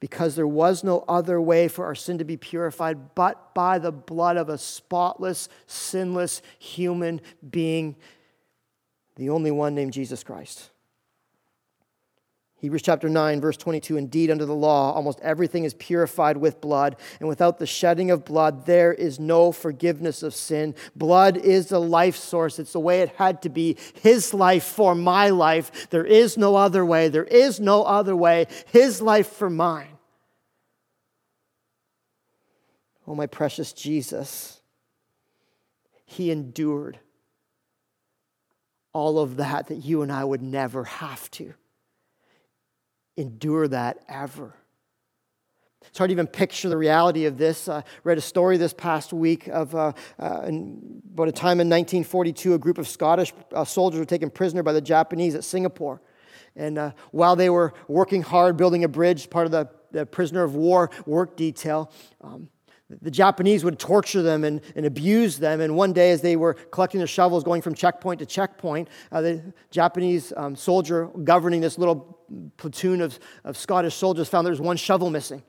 because 0.00 0.36
there 0.36 0.46
was 0.46 0.84
no 0.84 1.04
other 1.08 1.40
way 1.40 1.68
for 1.68 1.84
our 1.84 1.94
sin 1.94 2.18
to 2.18 2.24
be 2.24 2.36
purified 2.36 3.14
but 3.14 3.52
by 3.52 3.78
the 3.78 3.92
blood 3.92 4.36
of 4.36 4.48
a 4.48 4.56
spotless, 4.56 5.48
sinless 5.66 6.40
human 6.58 7.20
being, 7.50 7.96
the 9.16 9.28
only 9.28 9.50
one 9.50 9.74
named 9.74 9.92
Jesus 9.92 10.22
Christ. 10.22 10.70
Hebrews 12.60 12.82
chapter 12.82 13.08
9, 13.08 13.40
verse 13.40 13.56
22 13.56 13.96
Indeed, 13.96 14.30
under 14.32 14.44
the 14.44 14.54
law, 14.54 14.92
almost 14.92 15.20
everything 15.20 15.62
is 15.62 15.74
purified 15.74 16.36
with 16.36 16.60
blood, 16.60 16.96
and 17.20 17.28
without 17.28 17.58
the 17.58 17.66
shedding 17.66 18.10
of 18.10 18.24
blood, 18.24 18.66
there 18.66 18.92
is 18.92 19.20
no 19.20 19.52
forgiveness 19.52 20.24
of 20.24 20.34
sin. 20.34 20.74
Blood 20.96 21.36
is 21.36 21.68
the 21.68 21.80
life 21.80 22.16
source. 22.16 22.58
It's 22.58 22.72
the 22.72 22.80
way 22.80 23.00
it 23.00 23.10
had 23.10 23.42
to 23.42 23.48
be. 23.48 23.76
His 24.02 24.34
life 24.34 24.64
for 24.64 24.96
my 24.96 25.30
life. 25.30 25.88
There 25.90 26.04
is 26.04 26.36
no 26.36 26.56
other 26.56 26.84
way. 26.84 27.08
There 27.08 27.24
is 27.24 27.60
no 27.60 27.84
other 27.84 28.16
way. 28.16 28.46
His 28.72 29.00
life 29.00 29.28
for 29.28 29.48
mine. 29.48 29.96
Oh, 33.06 33.14
my 33.14 33.26
precious 33.26 33.72
Jesus. 33.72 34.60
He 36.04 36.32
endured 36.32 36.98
all 38.92 39.20
of 39.20 39.36
that 39.36 39.68
that 39.68 39.76
you 39.76 40.02
and 40.02 40.10
I 40.10 40.24
would 40.24 40.42
never 40.42 40.82
have 40.84 41.30
to 41.32 41.54
endure 43.18 43.68
that 43.68 43.98
ever. 44.08 44.54
It's 45.86 45.98
hard 45.98 46.08
to 46.08 46.12
even 46.12 46.26
picture 46.26 46.68
the 46.68 46.76
reality 46.76 47.24
of 47.24 47.38
this. 47.38 47.68
I 47.68 47.82
read 48.04 48.18
a 48.18 48.22
story 48.22 48.56
this 48.56 48.72
past 48.72 49.12
week 49.12 49.48
of 49.48 49.74
uh, 49.74 49.92
uh, 50.18 50.50
about 51.12 51.28
a 51.28 51.32
time 51.32 51.60
in 51.60 51.68
1942, 51.68 52.54
a 52.54 52.58
group 52.58 52.78
of 52.78 52.86
Scottish 52.86 53.32
uh, 53.52 53.64
soldiers 53.64 53.98
were 53.98 54.04
taken 54.04 54.30
prisoner 54.30 54.62
by 54.62 54.72
the 54.72 54.80
Japanese 54.80 55.34
at 55.34 55.44
Singapore. 55.44 56.00
And 56.56 56.78
uh, 56.78 56.92
while 57.12 57.36
they 57.36 57.50
were 57.50 57.72
working 57.86 58.22
hard 58.22 58.56
building 58.56 58.84
a 58.84 58.88
bridge, 58.88 59.30
part 59.30 59.46
of 59.46 59.52
the, 59.52 59.68
the 59.92 60.04
prisoner 60.04 60.42
of 60.42 60.54
war 60.54 60.90
work 61.06 61.36
detail, 61.36 61.90
um, 62.20 62.48
the 62.88 63.10
Japanese 63.10 63.64
would 63.64 63.78
torture 63.78 64.22
them 64.22 64.44
and, 64.44 64.62
and, 64.74 64.86
abuse 64.86 65.38
them. 65.38 65.60
And 65.60 65.76
one 65.76 65.92
day, 65.92 66.10
as 66.10 66.22
they 66.22 66.36
were 66.36 66.54
collecting 66.54 66.98
their 66.98 67.06
shovels, 67.06 67.44
going 67.44 67.60
from 67.60 67.74
checkpoint 67.74 68.18
to 68.20 68.26
checkpoint, 68.26 68.88
uh, 69.12 69.20
the 69.20 69.52
Japanese 69.70 70.32
um, 70.36 70.56
soldier 70.56 71.06
governing 71.22 71.60
this 71.60 71.76
little 71.76 72.18
platoon 72.56 73.02
of, 73.02 73.18
of 73.44 73.58
Scottish 73.58 73.94
soldiers 73.94 74.28
found 74.28 74.46
there 74.46 74.52
was 74.52 74.60
one 74.60 74.78
shovel 74.78 75.10
missing. 75.10 75.42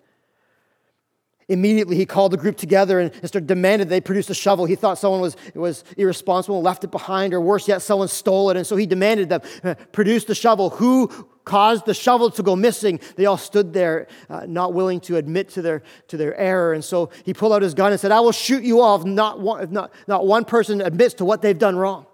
Immediately, 1.47 1.95
he 1.95 2.05
called 2.05 2.31
the 2.31 2.37
group 2.37 2.57
together 2.57 2.99
and 2.99 3.11
started 3.15 3.47
demanded 3.47 3.89
they 3.89 4.01
produce 4.01 4.29
a 4.29 4.35
shovel. 4.35 4.65
He 4.65 4.75
thought 4.75 4.99
someone 4.99 5.21
was, 5.21 5.35
was 5.55 5.83
irresponsible 5.97 6.57
and 6.57 6.65
left 6.65 6.83
it 6.83 6.91
behind, 6.91 7.33
or 7.33 7.41
worse 7.41 7.67
yet, 7.67 7.81
someone 7.81 8.07
stole 8.07 8.51
it. 8.51 8.57
And 8.57 8.67
so 8.67 8.75
he 8.75 8.85
demanded 8.85 9.29
them 9.29 9.41
uh, 9.63 9.73
produce 9.91 10.25
the 10.25 10.35
shovel. 10.35 10.69
Who 10.71 11.27
caused 11.49 11.87
the 11.87 11.95
shovel 11.95 12.29
to 12.29 12.43
go 12.43 12.55
missing, 12.55 12.99
they 13.15 13.25
all 13.25 13.35
stood 13.35 13.73
there, 13.73 14.05
uh, 14.29 14.45
not 14.47 14.71
willing 14.71 14.99
to 14.99 15.17
admit 15.17 15.49
to 15.49 15.63
their, 15.63 15.81
to 16.07 16.15
their 16.15 16.37
error. 16.37 16.73
And 16.73 16.85
so 16.85 17.09
he 17.25 17.33
pulled 17.33 17.53
out 17.53 17.63
his 17.63 17.73
gun 17.73 17.91
and 17.91 17.99
said, 17.99 18.11
I 18.11 18.19
will 18.19 18.31
shoot 18.31 18.63
you 18.63 18.81
all 18.81 18.99
if 18.99 19.03
not 19.03 19.39
one, 19.39 19.63
if 19.63 19.71
not, 19.71 19.91
not 20.07 20.27
one 20.27 20.45
person 20.45 20.79
admits 20.79 21.15
to 21.15 21.25
what 21.25 21.41
they've 21.41 21.57
done 21.57 21.75
wrong. 21.75 22.05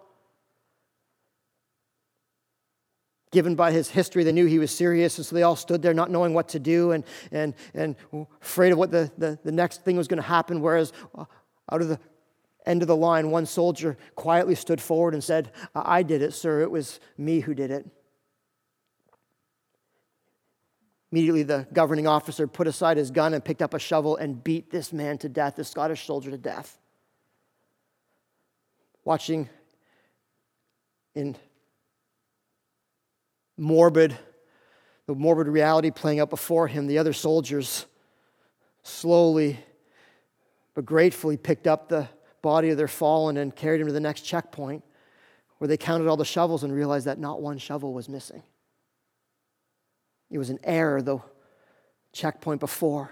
Given 3.32 3.56
by 3.56 3.74
his 3.74 3.90
history, 3.90 4.24
they 4.24 4.32
knew 4.32 4.46
he 4.46 4.60
was 4.60 4.72
serious, 4.72 5.18
and 5.18 5.26
so 5.26 5.36
they 5.36 5.44
all 5.44 5.58
stood 5.58 5.82
there 5.82 5.94
not 5.94 6.10
knowing 6.10 6.34
what 6.34 6.48
to 6.50 6.60
do 6.60 6.92
and, 6.92 7.04
and, 7.34 7.54
and 7.74 7.98
afraid 8.42 8.72
of 8.72 8.78
what 8.78 8.92
the, 8.92 9.12
the, 9.18 9.38
the 9.44 9.52
next 9.52 9.84
thing 9.84 9.98
was 9.98 10.08
going 10.08 10.22
to 10.22 10.28
happen. 10.28 10.62
Whereas, 10.62 10.94
uh, 11.14 11.26
out 11.70 11.82
of 11.82 11.90
the 11.90 12.00
end 12.66 12.82
of 12.82 12.88
the 12.88 12.96
line, 12.96 13.32
one 13.32 13.46
soldier 13.46 13.98
quietly 14.16 14.56
stood 14.56 14.80
forward 14.80 15.14
and 15.14 15.22
said, 15.22 15.52
I 15.76 16.04
did 16.04 16.22
it, 16.22 16.34
sir. 16.34 16.62
It 16.62 16.72
was 16.72 17.02
me 17.18 17.42
who 17.42 17.54
did 17.54 17.70
it. 17.70 17.86
Immediately, 21.16 21.44
the 21.44 21.66
governing 21.72 22.08
officer 22.08 22.46
put 22.46 22.68
aside 22.68 22.98
his 22.98 23.10
gun 23.10 23.34
and 23.34 23.42
picked 23.42 23.62
up 23.62 23.74
a 23.74 23.80
shovel 23.80 24.18
and 24.18 24.44
beat 24.44 24.70
this 24.70 24.92
man 24.92 25.18
to 25.20 25.30
death, 25.30 25.56
this 25.56 25.70
Scottish 25.70 26.06
soldier 26.06 26.30
to 26.30 26.38
death. 26.38 26.78
Watching 29.06 29.48
in 31.14 31.38
morbid, 33.56 34.18
the 35.08 35.16
morbid 35.16 35.48
reality 35.48 35.90
playing 35.90 36.20
out 36.20 36.30
before 36.30 36.68
him, 36.68 36.86
the 36.86 36.98
other 36.98 37.14
soldiers 37.14 37.86
slowly 38.84 39.58
but 40.74 40.84
gratefully 40.86 41.38
picked 41.38 41.66
up 41.66 41.88
the 41.88 42.10
body 42.42 42.72
of 42.72 42.78
their 42.78 42.90
fallen 42.90 43.38
and 43.38 43.56
carried 43.56 43.80
him 43.80 43.88
to 43.88 43.94
the 43.94 44.02
next 44.02 44.24
checkpoint 44.24 44.84
where 45.60 45.70
they 45.70 45.78
counted 45.78 46.10
all 46.10 46.18
the 46.18 46.26
shovels 46.26 46.66
and 46.66 46.74
realized 46.76 47.06
that 47.06 47.20
not 47.20 47.42
one 47.42 47.58
shovel 47.58 47.94
was 47.94 48.10
missing. 48.10 48.44
It 50.30 50.38
was 50.38 50.50
an 50.50 50.60
error, 50.64 51.02
the 51.02 51.20
checkpoint 52.12 52.60
before, 52.60 53.12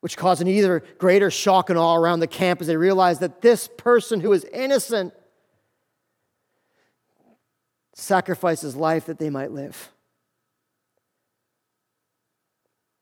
which 0.00 0.16
caused 0.16 0.40
an 0.40 0.48
either 0.48 0.82
greater 0.98 1.30
shock 1.30 1.70
and 1.70 1.78
awe 1.78 1.96
around 1.96 2.20
the 2.20 2.26
camp 2.26 2.60
as 2.60 2.66
they 2.66 2.76
realized 2.76 3.20
that 3.20 3.40
this 3.40 3.68
person 3.76 4.20
who 4.20 4.32
is 4.32 4.44
innocent 4.44 5.14
sacrificed 7.94 8.62
his 8.62 8.76
life 8.76 9.06
that 9.06 9.18
they 9.18 9.30
might 9.30 9.50
live. 9.50 9.90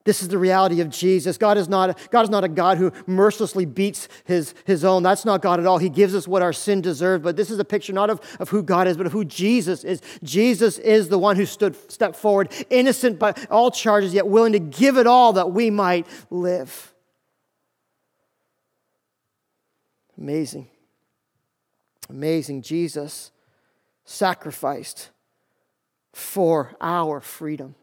This 0.04 0.20
is 0.20 0.28
the 0.28 0.36
reality 0.36 0.82
of 0.82 0.90
Jesus. 0.90 1.38
God 1.38 1.56
is 1.56 1.66
not, 1.66 1.98
God 2.10 2.22
is 2.24 2.30
not 2.30 2.44
a 2.44 2.48
God 2.48 2.76
who 2.76 2.92
mercilessly 3.06 3.64
beats 3.64 4.06
his, 4.24 4.54
his 4.66 4.84
own. 4.84 5.02
That's 5.02 5.24
not 5.24 5.40
God 5.40 5.58
at 5.58 5.66
all. 5.66 5.78
He 5.78 5.88
gives 5.88 6.14
us 6.14 6.28
what 6.28 6.42
our 6.42 6.52
sin 6.52 6.82
deserves. 6.82 7.24
But 7.24 7.36
this 7.36 7.50
is 7.50 7.58
a 7.58 7.64
picture 7.64 7.94
not 7.94 8.10
of, 8.10 8.20
of 8.38 8.50
who 8.50 8.62
God 8.62 8.86
is, 8.86 8.98
but 8.98 9.06
of 9.06 9.12
who 9.12 9.24
Jesus 9.24 9.82
is. 9.82 10.02
Jesus 10.22 10.78
is 10.78 11.08
the 11.08 11.18
one 11.18 11.36
who 11.36 11.46
stood 11.46 11.74
stepped 11.90 12.16
forward, 12.16 12.52
innocent 12.68 13.18
by 13.18 13.34
all 13.50 13.70
charges, 13.70 14.12
yet 14.12 14.26
willing 14.26 14.52
to 14.52 14.58
give 14.58 14.98
it 14.98 15.06
all 15.06 15.32
that 15.32 15.52
we 15.52 15.70
might 15.70 16.06
live. 16.30 16.92
Amazing. 20.18 20.68
Amazing. 22.10 22.60
Jesus 22.60 23.30
sacrificed 24.04 25.08
for 26.12 26.76
our 26.78 27.22
freedom. 27.22 27.74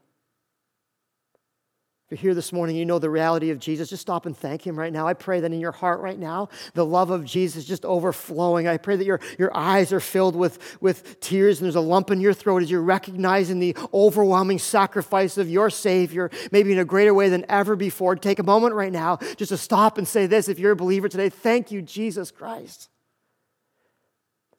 You're 2.12 2.18
here 2.18 2.34
this 2.36 2.52
morning, 2.52 2.76
you 2.76 2.86
know 2.86 3.00
the 3.00 3.10
reality 3.10 3.52
of 3.52 3.60
Jesus, 3.60 3.90
just 3.90 4.02
stop 4.02 4.26
and 4.26 4.36
thank 4.36 4.68
Him 4.68 4.78
right 4.78 4.92
now. 4.92 5.08
I 5.08 5.14
pray 5.14 5.40
that 5.40 5.54
in 5.54 5.62
your 5.62 5.72
heart 5.72 6.02
right 6.02 6.20
now, 6.20 6.50
the 6.74 6.86
love 6.86 7.10
of 7.10 7.24
Jesus 7.24 7.64
is 7.64 7.66
just 7.66 7.86
overflowing. 7.86 8.68
I 8.68 8.76
pray 8.76 8.98
that 8.98 9.06
your, 9.06 9.22
your 9.40 9.56
eyes 9.56 9.94
are 9.94 10.02
filled 10.02 10.36
with, 10.36 10.60
with 10.82 11.22
tears 11.22 11.60
and 11.60 11.66
there's 11.66 11.76
a 11.76 11.80
lump 11.80 12.12
in 12.12 12.20
your 12.20 12.34
throat 12.34 12.64
as 12.64 12.70
you're 12.70 12.82
recognizing 12.82 13.60
the 13.60 13.78
overwhelming 13.94 14.60
sacrifice 14.60 15.38
of 15.38 15.50
your 15.50 15.70
Savior, 15.70 16.30
maybe 16.52 16.74
in 16.74 16.80
a 16.80 16.86
greater 16.86 17.14
way 17.14 17.30
than 17.30 17.46
ever 17.48 17.78
before. 17.78 18.18
Take 18.18 18.40
a 18.40 18.44
moment 18.44 18.76
right 18.76 18.92
now 18.92 19.16
just 19.38 19.50
to 19.50 19.58
stop 19.58 19.98
and 19.98 20.06
say 20.06 20.28
this 20.28 20.50
if 20.50 20.60
you're 20.60 20.74
a 20.74 20.76
believer 20.76 21.08
today, 21.08 21.30
thank 21.30 21.72
you, 21.72 21.82
Jesus 21.82 22.30
Christ, 22.30 22.90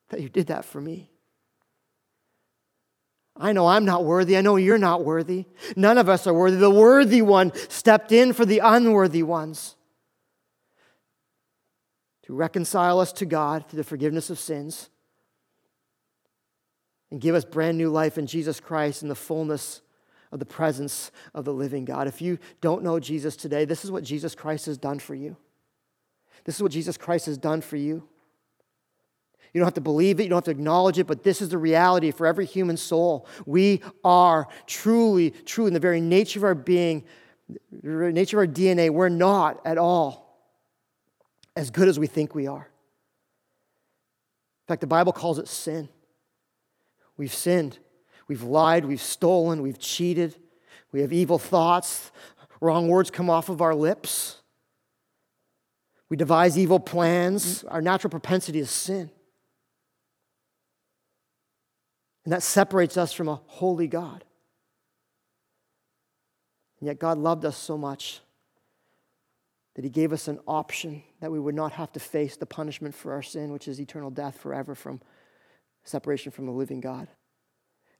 that 0.08 0.22
you 0.22 0.30
did 0.30 0.46
that 0.46 0.64
for 0.64 0.80
me. 0.80 1.12
I 3.42 3.52
know 3.52 3.66
I'm 3.66 3.85
not 3.85 4.05
worthy. 4.05 4.37
I 4.37 4.40
know 4.40 4.55
you're 4.55 4.78
not 4.78 5.05
worthy. 5.05 5.46
None 5.74 5.98
of 5.98 6.09
us 6.09 6.28
are 6.28 6.33
worthy. 6.33 6.57
The 6.57 6.70
worthy 6.70 7.22
one 7.22 7.52
stepped 7.68 8.12
in 8.12 8.33
for 8.33 8.46
the 8.46 8.61
unworthy 8.61 9.24
ones 9.24 9.74
to 12.22 12.35
reconcile 12.35 13.00
us 13.00 13.12
to 13.14 13.26
God 13.26 13.68
through 13.68 13.78
the 13.78 13.85
forgiveness 13.85 14.31
of 14.31 14.38
sins 14.38 14.90
and 17.11 17.20
give 17.20 17.35
us 17.35 17.44
brand 17.44 17.76
new 17.76 17.90
life 17.90 18.16
in 18.16 18.28
Jesus 18.28 18.61
Christ 18.61 19.02
in 19.02 19.09
the 19.09 19.16
fullness 19.16 19.83
of 20.31 20.38
the 20.38 20.46
presence 20.46 21.11
of 21.35 21.44
the 21.44 21.52
living 21.52 21.85
God. 21.85 22.07
If 22.07 22.22
you 22.22 22.38
don't 22.61 22.85
know 22.85 23.00
Jesus 23.00 23.35
today, 23.35 23.64
this 23.64 23.85
is 23.85 23.90
what 23.90 24.05
Jesus 24.05 24.37
Christ 24.37 24.66
has 24.66 24.78
done 24.78 25.00
for 25.00 25.16
you. 25.16 25.37
This 26.44 26.55
is 26.55 26.62
what 26.62 26.70
Jesus 26.70 26.96
Christ 26.96 27.26
has 27.26 27.38
done 27.38 27.61
for 27.61 27.76
you. 27.76 28.05
You 29.52 29.60
don't 29.60 29.66
have 29.66 29.74
to 29.74 29.80
believe 29.82 30.18
it, 30.18 30.24
you 30.24 30.28
don't 30.30 30.38
have 30.38 30.44
to 30.44 30.50
acknowledge 30.50 30.98
it, 30.98 31.06
but 31.06 31.22
this 31.24 31.42
is 31.42 31.50
the 31.50 31.58
reality 31.58 32.10
for 32.10 32.26
every 32.26 32.46
human 32.46 32.76
soul. 32.76 33.26
We 33.44 33.82
are 34.02 34.48
truly, 34.66 35.30
truly, 35.30 35.68
in 35.68 35.74
the 35.74 35.80
very 35.80 36.00
nature 36.00 36.40
of 36.40 36.44
our 36.44 36.54
being, 36.54 37.04
the 37.70 38.12
nature 38.12 38.40
of 38.40 38.48
our 38.48 38.54
DNA, 38.54 38.90
we're 38.90 39.10
not 39.10 39.60
at 39.66 39.76
all 39.76 40.22
as 41.54 41.70
good 41.70 41.88
as 41.88 41.98
we 41.98 42.06
think 42.06 42.34
we 42.34 42.46
are. 42.46 42.66
In 44.62 44.66
fact, 44.68 44.80
the 44.80 44.86
Bible 44.86 45.12
calls 45.12 45.38
it 45.38 45.48
sin. 45.48 45.88
We've 47.16 47.34
sinned. 47.34 47.78
We've 48.28 48.42
lied. 48.42 48.84
We've 48.84 49.02
stolen. 49.02 49.60
We've 49.60 49.78
cheated. 49.78 50.34
We 50.92 51.02
have 51.02 51.12
evil 51.12 51.38
thoughts. 51.38 52.10
Wrong 52.60 52.88
words 52.88 53.10
come 53.10 53.28
off 53.28 53.48
of 53.48 53.60
our 53.60 53.74
lips. 53.74 54.40
We 56.08 56.16
devise 56.16 56.56
evil 56.56 56.78
plans. 56.78 57.64
Our 57.64 57.82
natural 57.82 58.10
propensity 58.10 58.60
is 58.60 58.70
sin. 58.70 59.10
And 62.24 62.32
that 62.32 62.42
separates 62.42 62.96
us 62.96 63.12
from 63.12 63.28
a 63.28 63.40
holy 63.46 63.88
God. 63.88 64.24
And 66.80 66.87
yet, 66.87 66.98
God 66.98 67.18
loved 67.18 67.44
us 67.44 67.56
so 67.56 67.78
much 67.78 68.20
that 69.74 69.85
He 69.85 69.90
gave 69.90 70.12
us 70.12 70.28
an 70.28 70.40
option 70.46 71.02
that 71.20 71.32
we 71.32 71.38
would 71.38 71.54
not 71.54 71.72
have 71.72 71.92
to 71.92 72.00
face 72.00 72.37
the 72.37 72.46
punishment 72.46 72.94
for 72.94 73.12
our 73.12 73.22
sin, 73.22 73.52
which 73.52 73.68
is 73.68 73.80
eternal 73.80 74.11
death 74.11 74.38
forever 74.38 74.74
from 74.74 75.00
separation 75.85 76.32
from 76.32 76.46
the 76.46 76.52
living 76.52 76.80
God. 76.80 77.08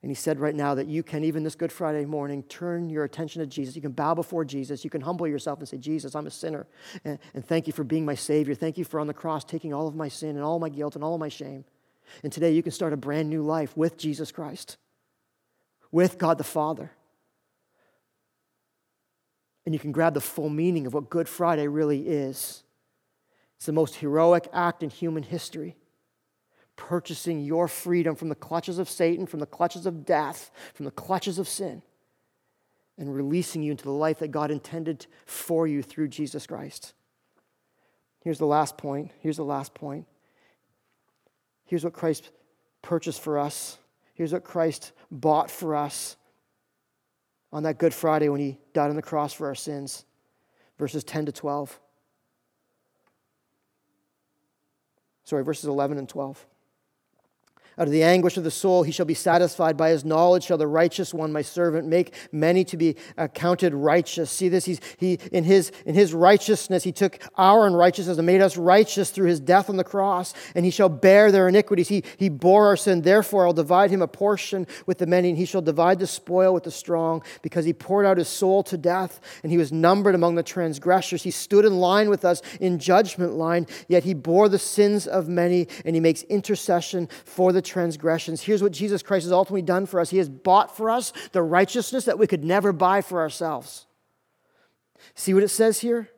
And 0.03 0.11
he 0.11 0.15
said 0.15 0.37
right 0.41 0.53
now 0.53 0.75
that 0.75 0.87
you 0.87 1.01
can, 1.01 1.23
even 1.23 1.43
this 1.43 1.55
Good 1.55 1.71
Friday 1.71 2.03
morning, 2.03 2.43
turn 2.43 2.89
your 2.89 3.05
attention 3.05 3.39
to 3.39 3.47
Jesus. 3.47 3.73
You 3.73 3.81
can 3.81 3.93
bow 3.93 4.13
before 4.13 4.43
Jesus. 4.43 4.83
You 4.83 4.89
can 4.89 4.99
humble 4.99 5.25
yourself 5.29 5.59
and 5.59 5.67
say, 5.67 5.77
Jesus, 5.77 6.13
I'm 6.13 6.27
a 6.27 6.31
sinner. 6.31 6.67
And, 7.05 7.19
thank 7.45 7.67
you 7.67 7.73
for 7.73 7.85
being 7.85 8.03
my 8.03 8.15
Savior. 8.15 8.53
Thank 8.53 8.77
you 8.77 8.83
for 8.83 8.99
on 8.99 9.07
the 9.07 9.13
cross 9.13 9.45
taking 9.45 9.73
all 9.73 9.87
of 9.87 9.95
my 9.95 10.09
sin 10.09 10.31
and 10.31 10.41
all 10.41 10.59
my 10.59 10.67
guilt 10.67 10.95
and 10.95 11.05
all 11.05 11.17
my 11.17 11.29
shame. 11.29 11.63
And 12.23 12.31
today 12.31 12.51
you 12.51 12.63
can 12.63 12.71
start 12.71 12.93
a 12.93 12.97
brand 12.97 13.29
new 13.29 13.41
life 13.41 13.75
with 13.75 13.97
Jesus 13.97 14.31
Christ, 14.31 14.77
with 15.91 16.17
God 16.17 16.37
the 16.37 16.43
Father. 16.43 16.91
And 19.65 19.73
you 19.73 19.79
can 19.79 19.91
grab 19.91 20.13
the 20.13 20.21
full 20.21 20.49
meaning 20.49 20.85
of 20.85 20.93
what 20.93 21.09
Good 21.09 21.29
Friday 21.29 21.67
really 21.67 22.07
is. 22.07 22.63
It's 23.57 23.65
the 23.65 23.71
most 23.71 23.95
heroic 23.95 24.47
act 24.51 24.83
in 24.83 24.89
human 24.89 25.23
history 25.23 25.77
purchasing 26.75 27.43
your 27.43 27.67
freedom 27.67 28.15
from 28.15 28.29
the 28.29 28.35
clutches 28.35 28.79
of 28.79 28.89
Satan, 28.89 29.25
from 29.25 29.39
the 29.39 29.45
clutches 29.45 29.85
of 29.85 30.05
death, 30.05 30.51
from 30.73 30.85
the 30.85 30.91
clutches 30.91 31.39
of 31.39 31.47
sin, 31.47 31.81
and 32.97 33.15
releasing 33.15 33.63
you 33.63 33.71
into 33.71 33.83
the 33.83 33.91
life 33.91 34.19
that 34.19 34.31
God 34.31 34.51
intended 34.51 35.05
for 35.25 35.67
you 35.67 35.81
through 35.81 36.07
Jesus 36.07 36.47
Christ. 36.47 36.93
Here's 38.23 38.39
the 38.39 38.45
last 38.45 38.77
point. 38.77 39.11
Here's 39.19 39.37
the 39.37 39.43
last 39.43 39.73
point. 39.73 40.07
Here's 41.65 41.83
what 41.83 41.93
Christ 41.93 42.29
purchased 42.81 43.21
for 43.21 43.37
us. 43.39 43.77
Here's 44.13 44.33
what 44.33 44.43
Christ 44.43 44.91
bought 45.11 45.49
for 45.49 45.75
us 45.75 46.17
on 47.51 47.63
that 47.63 47.77
Good 47.77 47.93
Friday 47.93 48.29
when 48.29 48.39
he 48.39 48.57
died 48.73 48.89
on 48.89 48.95
the 48.95 49.01
cross 49.01 49.33
for 49.33 49.47
our 49.47 49.55
sins. 49.55 50.05
Verses 50.77 51.03
10 51.03 51.27
to 51.27 51.31
12. 51.31 51.79
Sorry, 55.23 55.43
verses 55.43 55.65
11 55.65 55.97
and 55.97 56.09
12. 56.09 56.45
Out 57.77 57.87
of 57.87 57.91
the 57.91 58.03
anguish 58.03 58.37
of 58.37 58.43
the 58.43 58.51
soul, 58.51 58.83
he 58.83 58.91
shall 58.91 59.05
be 59.05 59.13
satisfied. 59.15 59.75
By 59.75 59.89
his 59.89 60.05
knowledge 60.05 60.43
shall 60.43 60.59
the 60.59 60.67
righteous 60.67 61.13
one, 61.13 61.31
my 61.31 61.41
servant, 61.41 61.87
make 61.87 62.13
many 62.31 62.63
to 62.65 62.77
be 62.77 62.95
accounted 63.17 63.73
righteous. 63.73 64.29
See 64.29 64.47
this? 64.47 64.65
He's, 64.65 64.79
he, 64.97 65.19
in, 65.31 65.43
his, 65.43 65.71
in 65.85 65.95
his 65.95 66.13
righteousness, 66.13 66.83
he 66.83 66.91
took 66.91 67.19
our 67.35 67.65
unrighteousness 67.65 68.17
and 68.17 68.25
made 68.27 68.41
us 68.41 68.57
righteous 68.57 69.09
through 69.09 69.27
his 69.27 69.39
death 69.39 69.69
on 69.69 69.77
the 69.77 69.83
cross, 69.83 70.35
and 70.53 70.65
he 70.65 70.71
shall 70.71 70.89
bear 70.89 71.31
their 71.31 71.47
iniquities. 71.47 71.87
He, 71.87 72.03
he 72.17 72.29
bore 72.29 72.67
our 72.67 72.77
sin. 72.77 73.01
Therefore, 73.01 73.47
I'll 73.47 73.53
divide 73.53 73.89
him 73.89 74.03
a 74.03 74.07
portion 74.07 74.67
with 74.85 74.99
the 74.99 75.07
many, 75.07 75.29
and 75.29 75.37
he 75.37 75.45
shall 75.45 75.61
divide 75.61 75.97
the 75.97 76.05
spoil 76.05 76.53
with 76.53 76.63
the 76.63 76.71
strong, 76.71 77.23
because 77.41 77.65
he 77.65 77.73
poured 77.73 78.05
out 78.05 78.17
his 78.17 78.27
soul 78.27 78.61
to 78.63 78.77
death, 78.77 79.19
and 79.41 79.51
he 79.51 79.57
was 79.57 79.71
numbered 79.71 80.13
among 80.13 80.35
the 80.35 80.43
transgressors. 80.43 81.23
He 81.23 81.31
stood 81.31 81.65
in 81.65 81.79
line 81.79 82.09
with 82.09 82.23
us 82.23 82.43
in 82.59 82.77
judgment 82.77 83.33
line, 83.33 83.65
yet 83.87 84.03
he 84.03 84.13
bore 84.13 84.47
the 84.47 84.59
sins 84.59 85.07
of 85.07 85.27
many, 85.27 85.67
and 85.85 85.95
he 85.95 85.99
makes 85.99 86.21
intercession 86.23 87.09
for 87.25 87.51
the 87.51 87.62
transgressions. 87.63 88.41
Here's 88.41 88.61
what 88.61 88.71
Jesus 88.71 89.01
Christ 89.03 89.25
has 89.25 89.31
ultimately 89.31 89.61
done 89.61 89.85
for 89.85 89.99
us 89.99 90.09
He 90.09 90.17
has 90.17 90.29
bought 90.29 90.75
for 90.75 90.89
us 90.89 91.13
the 91.31 91.41
righteousness 91.41 92.05
that 92.05 92.19
we 92.19 92.27
could 92.27 92.43
never 92.43 92.71
buy 92.71 93.01
for 93.01 93.21
ourselves. 93.21 93.85
See 95.15 95.33
what 95.33 95.43
it 95.43 95.49
says 95.49 95.81
here? 95.81 96.09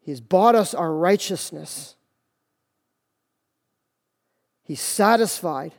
He 0.00 0.10
has 0.10 0.20
bought 0.20 0.54
us 0.54 0.74
our 0.74 0.92
righteousness. 0.92 1.94
He's 4.64 4.80
satisfied 4.80 5.72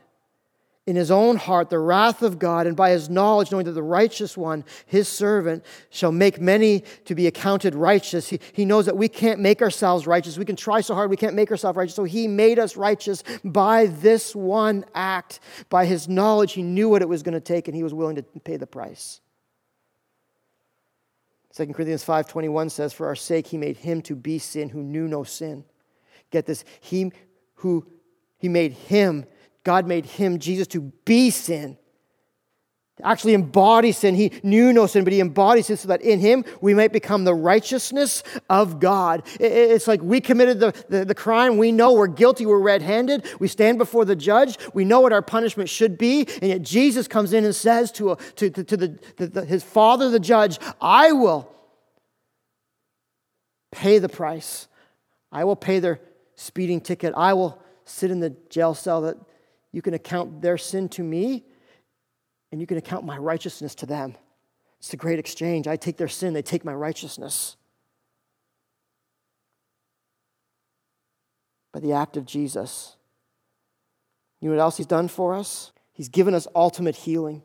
in 0.86 0.96
his 0.96 1.10
own 1.10 1.36
heart 1.36 1.70
the 1.70 1.78
wrath 1.78 2.22
of 2.22 2.38
God, 2.38 2.66
and 2.66 2.76
by 2.76 2.90
his 2.90 3.08
knowledge, 3.08 3.50
knowing 3.50 3.64
that 3.64 3.72
the 3.72 3.82
righteous 3.82 4.36
one, 4.36 4.64
his 4.86 5.08
servant, 5.08 5.64
shall 5.88 6.12
make 6.12 6.40
many 6.40 6.84
to 7.06 7.14
be 7.14 7.26
accounted 7.26 7.74
righteous. 7.74 8.28
He, 8.28 8.38
he 8.52 8.64
knows 8.66 8.84
that 8.86 8.96
we 8.96 9.08
can't 9.08 9.40
make 9.40 9.62
ourselves 9.62 10.06
righteous. 10.06 10.36
We 10.36 10.44
can 10.44 10.56
try 10.56 10.82
so 10.82 10.94
hard, 10.94 11.08
we 11.08 11.16
can't 11.16 11.34
make 11.34 11.50
ourselves 11.50 11.76
righteous. 11.76 11.94
So 11.94 12.04
he 12.04 12.28
made 12.28 12.58
us 12.58 12.76
righteous 12.76 13.24
by 13.44 13.86
this 13.86 14.36
one 14.36 14.84
act. 14.94 15.40
By 15.70 15.86
his 15.86 16.06
knowledge, 16.06 16.52
he 16.52 16.62
knew 16.62 16.90
what 16.90 17.00
it 17.00 17.08
was 17.08 17.22
going 17.22 17.34
to 17.34 17.40
take, 17.40 17.66
and 17.66 17.76
he 17.76 17.82
was 17.82 17.94
willing 17.94 18.16
to 18.16 18.22
pay 18.22 18.58
the 18.58 18.66
price. 18.66 19.20
2 21.56 21.66
Corinthians 21.72 22.04
5:21 22.04 22.70
says, 22.70 22.92
For 22.92 23.06
our 23.06 23.16
sake 23.16 23.46
he 23.46 23.56
made 23.56 23.78
him 23.78 24.02
to 24.02 24.16
be 24.16 24.38
sin 24.38 24.68
who 24.68 24.82
knew 24.82 25.08
no 25.08 25.22
sin. 25.22 25.64
Get 26.30 26.46
this, 26.46 26.64
he 26.80 27.12
who 27.54 27.86
he 28.36 28.48
made 28.48 28.72
him 28.72 29.24
God 29.64 29.86
made 29.86 30.04
him, 30.04 30.38
Jesus, 30.38 30.66
to 30.68 30.80
be 31.04 31.30
sin, 31.30 31.78
to 32.98 33.06
actually 33.06 33.34
embody 33.34 33.90
sin. 33.90 34.14
He 34.14 34.30
knew 34.42 34.72
no 34.72 34.86
sin, 34.86 35.02
but 35.02 35.12
he 35.12 35.20
embodies 35.20 35.66
sin 35.66 35.76
so 35.78 35.88
that 35.88 36.02
in 36.02 36.20
him 36.20 36.44
we 36.60 36.74
might 36.74 36.92
become 36.92 37.24
the 37.24 37.34
righteousness 37.34 38.22
of 38.48 38.78
God. 38.78 39.26
It's 39.40 39.88
like 39.88 40.00
we 40.00 40.20
committed 40.20 40.60
the, 40.60 40.84
the, 40.88 41.04
the 41.06 41.14
crime. 41.14 41.56
We 41.56 41.72
know 41.72 41.94
we're 41.94 42.06
guilty. 42.06 42.46
We're 42.46 42.60
red 42.60 42.82
handed. 42.82 43.26
We 43.40 43.48
stand 43.48 43.78
before 43.78 44.04
the 44.04 44.14
judge. 44.14 44.58
We 44.74 44.84
know 44.84 45.00
what 45.00 45.12
our 45.12 45.22
punishment 45.22 45.70
should 45.70 45.98
be. 45.98 46.28
And 46.40 46.50
yet 46.50 46.62
Jesus 46.62 47.08
comes 47.08 47.32
in 47.32 47.44
and 47.44 47.54
says 47.54 47.90
to, 47.92 48.12
a, 48.12 48.16
to, 48.36 48.50
to, 48.50 48.62
to 48.62 48.76
the, 48.76 48.98
the, 49.16 49.44
his 49.44 49.64
father, 49.64 50.10
the 50.10 50.20
judge, 50.20 50.58
I 50.80 51.10
will 51.12 51.50
pay 53.72 53.98
the 53.98 54.08
price. 54.08 54.68
I 55.32 55.42
will 55.42 55.56
pay 55.56 55.80
their 55.80 56.00
speeding 56.36 56.80
ticket. 56.80 57.12
I 57.16 57.32
will 57.32 57.60
sit 57.84 58.12
in 58.12 58.20
the 58.20 58.36
jail 58.50 58.74
cell 58.74 59.00
that 59.00 59.16
you 59.74 59.82
can 59.82 59.92
account 59.92 60.40
their 60.40 60.56
sin 60.56 60.88
to 60.90 61.02
me, 61.02 61.42
and 62.52 62.60
you 62.60 62.66
can 62.66 62.76
account 62.76 63.04
my 63.04 63.18
righteousness 63.18 63.74
to 63.74 63.86
them. 63.86 64.14
It's 64.78 64.92
a 64.92 64.96
great 64.96 65.18
exchange. 65.18 65.66
I 65.66 65.74
take 65.74 65.96
their 65.96 66.06
sin, 66.06 66.32
they 66.32 66.42
take 66.42 66.64
my 66.64 66.72
righteousness. 66.72 67.56
By 71.72 71.80
the 71.80 71.92
act 71.92 72.16
of 72.16 72.24
Jesus. 72.24 72.94
You 74.40 74.48
know 74.48 74.54
what 74.54 74.62
else 74.62 74.76
he's 74.76 74.86
done 74.86 75.08
for 75.08 75.34
us? 75.34 75.72
He's 75.92 76.08
given 76.08 76.34
us 76.34 76.46
ultimate 76.54 76.94
healing 76.94 77.42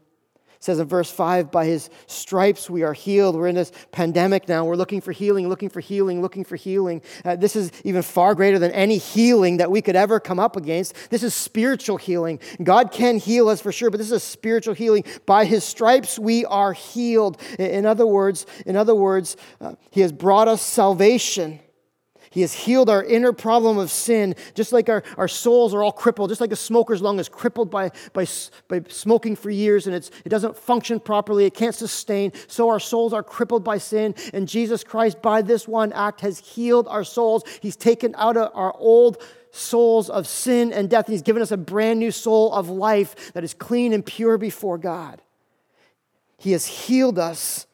says 0.60 0.80
in 0.80 0.88
verse 0.88 1.10
5 1.10 1.52
by 1.52 1.65
his 1.65 1.89
stripes 2.08 2.69
we 2.69 2.84
are 2.84 2.93
healed. 2.93 3.36
We're 3.36 3.48
in 3.48 3.56
this 3.56 3.72
pandemic 3.91 4.48
now. 4.48 4.65
We're 4.65 4.76
looking 4.76 5.02
for 5.02 5.12
healing 5.12 5.48
looking 5.48 5.69
for 5.69 5.80
healing 5.80 6.22
looking 6.22 6.43
for 6.43 6.56
healing. 6.56 7.02
Uh, 7.24 7.36
this 7.36 7.56
is 7.56 7.72
even 7.84 8.02
far 8.02 8.36
greater 8.36 8.60
than 8.60 8.72
any 8.72 8.98
healing 8.98 9.58
that 9.58 9.72
we 9.72 9.82
could 9.82 9.95
ever 9.95 10.19
come 10.19 10.39
up 10.39 10.56
against. 10.56 10.93
This 11.10 11.24
is 11.24 11.34
spiritual 11.34 11.98
healing. 11.98 12.39
God 12.62 12.91
can 12.91 13.17
heal 13.17 13.50
us 13.50 13.62
for 13.62 13.72
sure 13.72 13.89
but 13.89 13.98
this 13.98 14.08
is 14.08 14.13
a 14.13 14.19
spiritual 14.19 14.74
healing. 14.74 15.06
By 15.26 15.45
his 15.45 15.63
stripes 15.63 16.19
we 16.19 16.45
are 16.45 16.74
healed. 16.74 17.41
In 17.58 17.86
other 17.86 18.06
words 18.06 18.45
in 18.65 18.76
other 18.76 18.95
words 18.95 19.38
uh, 19.62 19.76
he 19.91 20.02
has 20.02 20.12
brought 20.12 20.48
us 20.48 20.62
salvation 20.62 21.60
he 22.30 22.42
has 22.42 22.54
healed 22.54 22.89
our 22.89 23.04
inner 23.04 23.34
problem 23.34 23.78
of 23.78 23.89
sin, 23.89 24.36
just 24.54 24.72
like 24.72 24.88
our, 24.89 25.04
our 25.18 25.28
souls 25.28 25.74
are 25.74 25.84
all 25.84 25.92
crippled, 25.92 26.30
just 26.30 26.42
like 26.42 26.52
a 26.52 26.56
smoker's 26.56 27.02
lung 27.02 27.20
is 27.20 27.28
crippled 27.28 27.72
by, 27.72 27.92
by, 28.13 28.26
by 28.68 28.82
smoking 28.88 29.36
for 29.36 29.50
years 29.50 29.88
and 29.88 29.96
it's, 29.96 30.12
it 30.24 30.30
doesn't 30.30 30.56
function 30.56 31.00
properly, 31.00 31.46
it 31.46 31.54
can't 31.54 31.76
sustain. 31.76 32.32
So 32.48 32.70
our 32.70 32.80
souls 32.80 33.13
are 33.13 33.24
crippled 33.24 33.63
by 33.63 33.80
sin, 33.80 34.15
and 34.34 34.48
Jesus 34.48 34.84
Christ, 34.84 35.22
by 35.22 35.42
this 35.42 35.68
one 35.68 35.92
act, 35.94 36.22
has 36.22 36.39
healed 36.39 36.88
our 36.88 37.04
souls. 37.04 37.44
He's 37.62 37.76
taken 37.76 38.13
out 38.18 38.38
of 38.38 38.52
our 38.54 38.76
old 38.78 39.22
souls 39.52 40.10
of 40.10 40.28
sin 40.28 40.72
and 40.72 40.89
death. 40.89 41.08
He's 41.08 41.24
given 41.24 41.42
us 41.42 41.52
a 41.52 41.58
brand 41.58 42.00
new 42.00 42.12
soul 42.12 42.54
of 42.54 42.70
life 42.70 43.34
that 43.34 43.44
is 43.44 43.54
clean 43.54 43.94
and 43.94 44.06
pure 44.06 44.38
before 44.38 44.78
God. 44.78 45.22
He 46.38 46.52
has 46.52 46.65
healed 46.65 47.20
us 47.20 47.65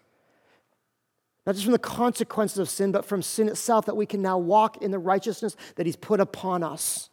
not 1.45 1.53
just 1.53 1.65
from 1.65 1.73
the 1.73 1.79
consequences 1.79 2.58
of 2.58 2.69
sin, 2.69 2.91
but 2.91 3.05
from 3.05 3.21
sin 3.21 3.47
itself, 3.47 3.86
that 3.86 3.95
we 3.95 4.05
can 4.05 4.21
now 4.21 4.38
walk 4.38 4.81
in 4.81 4.91
the 4.91 4.99
righteousness 4.99 5.55
that 5.75 5.86
He's 5.86 5.95
put 5.95 6.19
upon 6.19 6.63
us. 6.63 7.10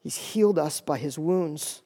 He's 0.00 0.16
healed 0.16 0.58
us 0.58 0.80
by 0.80 0.98
His 0.98 1.18
wounds. 1.18 1.82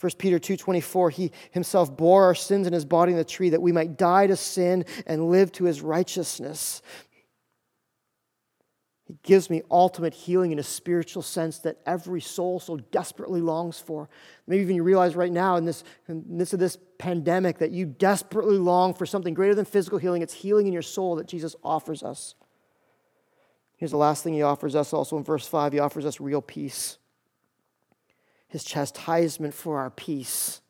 1 0.00 0.12
Peter 0.18 0.38
2:24 0.38 1.12
he 1.12 1.32
himself 1.50 1.96
bore 1.96 2.24
our 2.24 2.34
sins 2.34 2.66
in 2.66 2.74
his 2.74 2.84
body 2.84 3.12
in 3.12 3.16
the 3.16 3.24
tree 3.24 3.48
that 3.48 3.62
we 3.62 3.72
might 3.72 3.96
die 3.96 4.26
to 4.26 4.36
sin 4.36 4.84
and 5.06 5.30
live 5.30 5.50
to 5.52 5.64
his 5.64 5.80
righteousness. 5.80 6.82
He 9.06 9.16
gives 9.22 9.50
me 9.50 9.62
ultimate 9.70 10.14
healing 10.14 10.50
in 10.50 10.58
a 10.58 10.62
spiritual 10.62 11.20
sense 11.20 11.58
that 11.58 11.76
every 11.84 12.22
soul 12.22 12.58
so 12.58 12.78
desperately 12.78 13.42
longs 13.42 13.78
for. 13.78 14.08
Maybe 14.46 14.62
even 14.62 14.76
you 14.76 14.82
realize 14.82 15.14
right 15.14 15.32
now 15.32 15.56
in 15.56 15.66
this, 15.66 15.84
in 16.08 16.38
this 16.38 16.54
of 16.54 16.58
this 16.58 16.78
pandemic 16.96 17.58
that 17.58 17.70
you 17.70 17.84
desperately 17.84 18.56
long 18.56 18.94
for 18.94 19.04
something 19.04 19.34
greater 19.34 19.54
than 19.54 19.66
physical 19.66 19.98
healing. 19.98 20.22
It's 20.22 20.32
healing 20.32 20.66
in 20.66 20.72
your 20.72 20.82
soul 20.82 21.16
that 21.16 21.26
Jesus 21.26 21.54
offers 21.62 22.02
us. 22.02 22.34
Here's 23.76 23.90
the 23.90 23.98
last 23.98 24.24
thing 24.24 24.32
he 24.32 24.42
offers 24.42 24.74
us 24.74 24.94
also 24.94 25.18
in 25.18 25.24
verse 25.24 25.46
5 25.46 25.74
he 25.74 25.78
offers 25.80 26.06
us 26.06 26.18
real 26.18 26.40
peace. 26.40 26.96
His 28.48 28.64
chastisement 28.64 29.52
for 29.52 29.78
our 29.78 29.90
peace. 29.90 30.62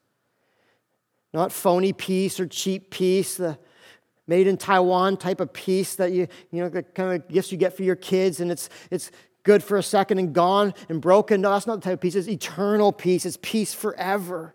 Not 1.33 1.53
phony 1.53 1.93
peace 1.93 2.41
or 2.41 2.47
cheap 2.47 2.91
peace, 2.91 3.37
the 3.37 3.59
made 4.27 4.47
in 4.47 4.57
Taiwan 4.57 5.17
type 5.17 5.41
of 5.41 5.53
peace 5.53 5.97
that 5.97 6.13
you, 6.13 6.27
you 6.51 6.63
know, 6.63 6.69
the 6.69 6.83
kind 6.83 7.15
of 7.15 7.29
gifts 7.29 7.53
you 7.53 7.59
get 7.59 7.77
for 7.77 7.83
your 7.83 7.97
kids, 7.97 8.41
and 8.41 8.51
it's, 8.51 8.69
it's 8.91 9.11
good 9.43 9.63
for 9.63 9.77
a 9.77 9.83
second 9.83 10.19
and 10.19 10.33
gone 10.33 10.75
and 10.89 11.01
broken. 11.01 11.41
No, 11.41 11.51
that's 11.51 11.67
not 11.67 11.77
the 11.77 11.85
type 11.85 11.95
of 11.95 12.01
peace. 12.01 12.15
It's 12.15 12.29
eternal 12.29 12.93
peace, 12.93 13.27
it's 13.27 13.39
peace 13.41 13.75
forever. 13.75 14.55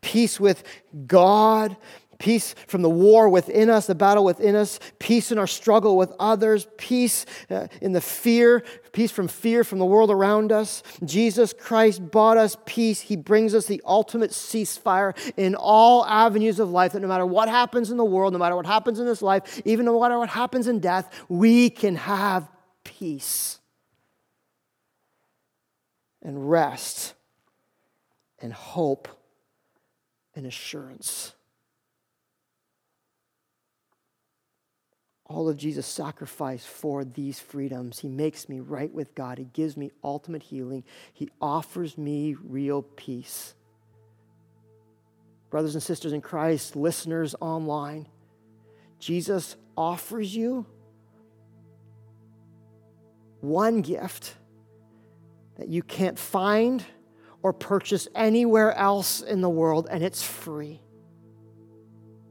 Peace 0.00 0.40
with 0.40 0.64
God, 1.06 1.76
peace 2.18 2.54
from 2.66 2.82
the 2.82 2.90
war 2.90 3.28
within 3.28 3.70
us, 3.70 3.86
the 3.86 3.94
battle 3.94 4.24
within 4.24 4.54
us, 4.54 4.78
peace 4.98 5.30
in 5.30 5.38
our 5.38 5.46
struggle 5.46 5.96
with 5.96 6.12
others, 6.18 6.66
peace 6.76 7.26
uh, 7.50 7.66
in 7.80 7.92
the 7.92 8.00
fear, 8.00 8.64
peace 8.92 9.10
from 9.10 9.28
fear 9.28 9.64
from 9.64 9.78
the 9.78 9.84
world 9.84 10.10
around 10.10 10.52
us. 10.52 10.82
Jesus 11.04 11.52
Christ 11.52 12.10
bought 12.10 12.36
us 12.36 12.56
peace. 12.66 13.00
He 13.00 13.16
brings 13.16 13.54
us 13.54 13.66
the 13.66 13.82
ultimate 13.84 14.30
ceasefire 14.30 15.16
in 15.36 15.54
all 15.54 16.04
avenues 16.06 16.58
of 16.58 16.70
life 16.70 16.92
that 16.92 17.00
no 17.00 17.08
matter 17.08 17.26
what 17.26 17.48
happens 17.48 17.90
in 17.90 17.96
the 17.96 18.04
world, 18.04 18.32
no 18.32 18.38
matter 18.38 18.56
what 18.56 18.66
happens 18.66 18.98
in 18.98 19.06
this 19.06 19.22
life, 19.22 19.60
even 19.64 19.84
no 19.84 20.00
matter 20.00 20.18
what 20.18 20.28
happens 20.28 20.66
in 20.66 20.80
death, 20.80 21.24
we 21.28 21.70
can 21.70 21.96
have 21.96 22.48
peace 22.84 23.58
and 26.22 26.50
rest 26.50 27.14
and 28.40 28.52
hope 28.52 29.08
and 30.34 30.46
assurance. 30.46 31.35
All 35.28 35.48
of 35.48 35.56
Jesus' 35.56 35.86
sacrifice 35.86 36.64
for 36.64 37.04
these 37.04 37.40
freedoms. 37.40 37.98
He 37.98 38.08
makes 38.08 38.48
me 38.48 38.60
right 38.60 38.92
with 38.92 39.14
God. 39.14 39.38
He 39.38 39.44
gives 39.44 39.76
me 39.76 39.90
ultimate 40.04 40.42
healing. 40.42 40.84
He 41.12 41.28
offers 41.40 41.98
me 41.98 42.36
real 42.44 42.82
peace. 42.82 43.54
Brothers 45.50 45.74
and 45.74 45.82
sisters 45.82 46.12
in 46.12 46.20
Christ, 46.20 46.76
listeners 46.76 47.34
online, 47.40 48.06
Jesus 48.98 49.56
offers 49.76 50.34
you 50.34 50.66
one 53.40 53.82
gift 53.82 54.34
that 55.58 55.68
you 55.68 55.82
can't 55.82 56.18
find 56.18 56.84
or 57.42 57.52
purchase 57.52 58.08
anywhere 58.14 58.72
else 58.74 59.22
in 59.22 59.40
the 59.40 59.48
world, 59.48 59.88
and 59.90 60.02
it's 60.02 60.22
free. 60.22 60.80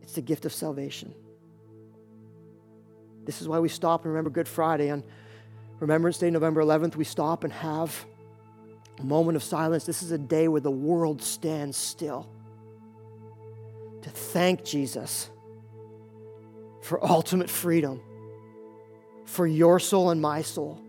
It's 0.02 0.14
the 0.14 0.22
gift 0.22 0.46
of 0.46 0.54
salvation. 0.54 1.14
This 3.26 3.42
is 3.42 3.48
why 3.48 3.60
we 3.60 3.70
stop 3.70 4.06
and 4.06 4.14
remember 4.14 4.30
Good 4.30 4.48
Friday. 4.48 4.92
On 4.92 5.04
Remembrance 5.80 6.20
Day, 6.20 6.30
November 6.30 6.62
11th, 6.62 6.96
we 6.96 7.04
stop 7.04 7.44
and 7.44 7.52
have 7.52 8.06
a 9.00 9.04
moment 9.04 9.36
of 9.36 9.44
silence. 9.44 9.86
This 9.86 10.04
is 10.04 10.12
a 10.12 10.18
day 10.18 10.48
where 10.48 10.62
the 10.62 10.72
world 10.72 11.22
stands 11.22 11.76
still 11.76 12.30
to 14.04 14.10
thank 14.10 14.64
Jesus 14.64 15.30
for 16.82 17.04
ultimate 17.04 17.50
freedom 17.50 18.00
for 19.26 19.48
your 19.48 19.80
soul 19.80 20.12
and 20.12 20.22
my 20.22 20.44
soul 20.44 20.80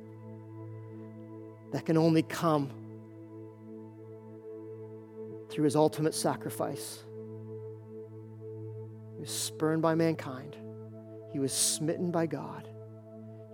that 1.72 1.86
can 1.86 1.96
only 1.96 2.22
come 2.22 2.70
through 5.48 5.64
his 5.64 5.74
ultimate 5.74 6.14
sacrifice. 6.14 7.02
He 9.14 9.20
was 9.20 9.30
spurned 9.30 9.80
by 9.80 9.94
mankind 9.94 10.56
he 11.36 11.38
was 11.38 11.52
smitten 11.52 12.10
by 12.10 12.24
God, 12.24 12.66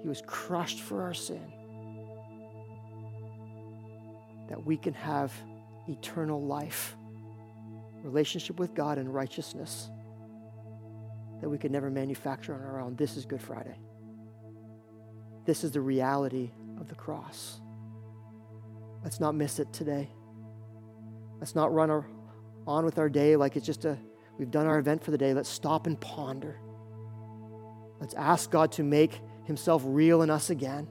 He 0.03 0.09
was 0.09 0.23
crushed 0.25 0.83
for 0.83 1.03
our 1.03 1.13
sin, 1.13 1.53
that 4.49 4.65
we 4.65 4.77
can 4.77 4.95
have 4.95 5.33
eternal 5.89 6.41
life, 6.41 6.95
relationship 8.05 8.61
with 8.61 8.73
God, 8.73 8.99
and 8.99 9.13
righteousness 9.13 9.91
that 11.41 11.49
we 11.49 11.59
could 11.59 11.73
never 11.73 11.91
manufacture 11.91 12.55
on 12.55 12.61
our 12.61 12.81
own. 12.81 12.95
This 12.95 13.17
is 13.17 13.27
Good 13.27 13.43
Friday. 13.43 13.77
This 15.45 15.65
is 15.65 15.73
the 15.73 15.81
reality 15.81 16.53
of 16.79 16.87
the 16.87 16.95
cross. 16.95 17.61
Let's 19.03 19.19
not 19.19 19.35
miss 19.35 19.59
it 19.59 19.73
today. 19.73 20.09
Let's 21.41 21.57
not 21.57 21.75
run 21.75 21.91
our, 21.91 22.07
on 22.65 22.85
with 22.85 23.01
our 23.01 23.09
day 23.09 23.35
like 23.35 23.57
it's 23.57 23.67
just 23.67 23.85
a, 23.87 23.99
we've 24.39 24.53
done 24.53 24.69
our 24.69 24.79
event 24.79 25.03
for 25.03 25.11
the 25.11 25.19
day. 25.19 25.35
Let's 25.35 25.49
stop 25.49 25.89
and 25.89 26.01
ponder. 26.01 26.61
Let's 28.03 28.15
ask 28.15 28.51
God 28.51 28.73
to 28.73 28.83
make 28.83 29.21
himself 29.45 29.83
real 29.87 30.23
in 30.23 30.29
us 30.29 30.51
again. 30.51 30.89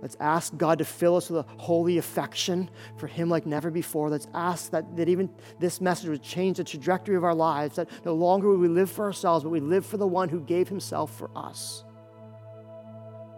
Let's 0.00 0.16
ask 0.18 0.56
God 0.56 0.78
to 0.78 0.84
fill 0.86 1.16
us 1.16 1.30
with 1.30 1.46
a 1.46 1.48
holy 1.58 1.98
affection 1.98 2.70
for 2.96 3.06
Him 3.06 3.28
like 3.28 3.46
never 3.46 3.70
before. 3.70 4.08
Let's 4.08 4.26
ask 4.34 4.72
that, 4.72 4.96
that 4.96 5.08
even 5.08 5.30
this 5.60 5.80
message 5.80 6.08
would 6.08 6.22
change 6.22 6.56
the 6.56 6.64
trajectory 6.64 7.14
of 7.14 7.22
our 7.22 7.34
lives, 7.34 7.76
that 7.76 7.88
no 8.04 8.14
longer 8.14 8.48
will 8.48 8.56
we 8.56 8.66
live 8.66 8.90
for 8.90 9.04
ourselves, 9.04 9.44
but 9.44 9.50
we 9.50 9.60
live 9.60 9.86
for 9.86 9.98
the 9.98 10.06
one 10.06 10.28
who 10.28 10.40
gave 10.40 10.68
Himself 10.68 11.16
for 11.16 11.30
us. 11.36 11.84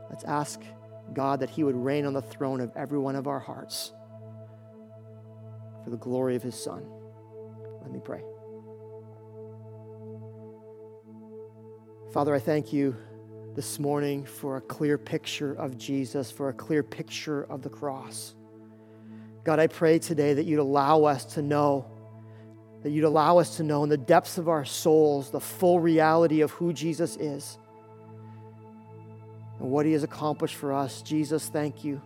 Let's 0.09 0.25
ask 0.25 0.62
God 1.12 1.40
that 1.40 1.51
He 1.51 1.64
would 1.64 1.77
reign 1.77 2.07
on 2.07 2.14
the 2.14 2.23
throne 2.23 2.62
of 2.62 2.73
every 2.77 2.99
one 2.99 3.17
of 3.17 3.27
our 3.27 3.40
hearts 3.40 3.93
for 5.83 5.90
the 5.90 5.99
glory 5.99 6.35
of 6.35 6.43
His 6.43 6.55
Son. 6.55 6.83
Let 7.83 7.90
me 7.90 8.01
pray. 8.03 8.23
Father, 12.14 12.33
I 12.33 12.38
thank 12.38 12.72
you 12.72 12.94
this 13.57 13.81
morning 13.81 14.24
for 14.24 14.57
a 14.57 14.61
clear 14.61 14.96
picture 14.96 15.53
of 15.53 15.77
Jesus, 15.77 16.31
for 16.31 16.48
a 16.48 16.53
clear 16.53 16.85
picture 16.85 17.42
of 17.50 17.61
the 17.62 17.68
cross. 17.68 18.37
God, 19.42 19.59
I 19.59 19.66
pray 19.66 19.98
today 19.98 20.33
that 20.33 20.44
you'd 20.44 20.61
allow 20.61 21.03
us 21.03 21.24
to 21.35 21.42
know, 21.42 21.85
that 22.85 22.90
you'd 22.90 23.03
allow 23.03 23.38
us 23.38 23.57
to 23.57 23.64
know 23.64 23.83
in 23.83 23.88
the 23.88 23.96
depths 23.96 24.38
of 24.38 24.48
our 24.48 24.64
souls 24.64 25.33
the 25.33 25.40
full 25.40 25.81
reality 25.81 26.42
of 26.42 26.53
who 26.53 26.72
Jesus 26.72 27.16
is 27.16 27.59
and 29.59 29.68
what 29.68 29.85
he 29.85 29.90
has 29.90 30.05
accomplished 30.05 30.55
for 30.55 30.72
us. 30.72 31.03
Jesus, 31.03 31.48
thank 31.48 31.83
you. 31.83 32.00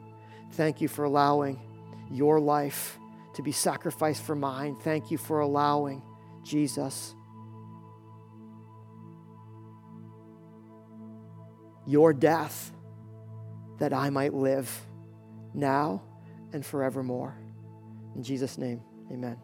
Thank 0.53 0.81
you 0.81 0.89
for 0.89 1.05
allowing 1.05 1.61
your 2.11 2.41
life 2.41 2.99
to 3.35 3.43
be 3.43 3.53
sacrificed 3.53 4.23
for 4.23 4.35
mine. 4.35 4.75
Thank 4.75 5.11
you 5.11 5.19
for 5.19 5.41
allowing 5.41 6.01
Jesus 6.45 7.15
your 11.89 12.13
death 12.13 12.71
that 13.79 13.95
I 13.95 14.11
might 14.11 14.35
live 14.35 14.71
now 15.55 16.03
and 16.53 16.65
forevermore. 16.65 17.35
In 18.15 18.23
Jesus' 18.23 18.59
name, 18.59 18.83
amen. 19.11 19.39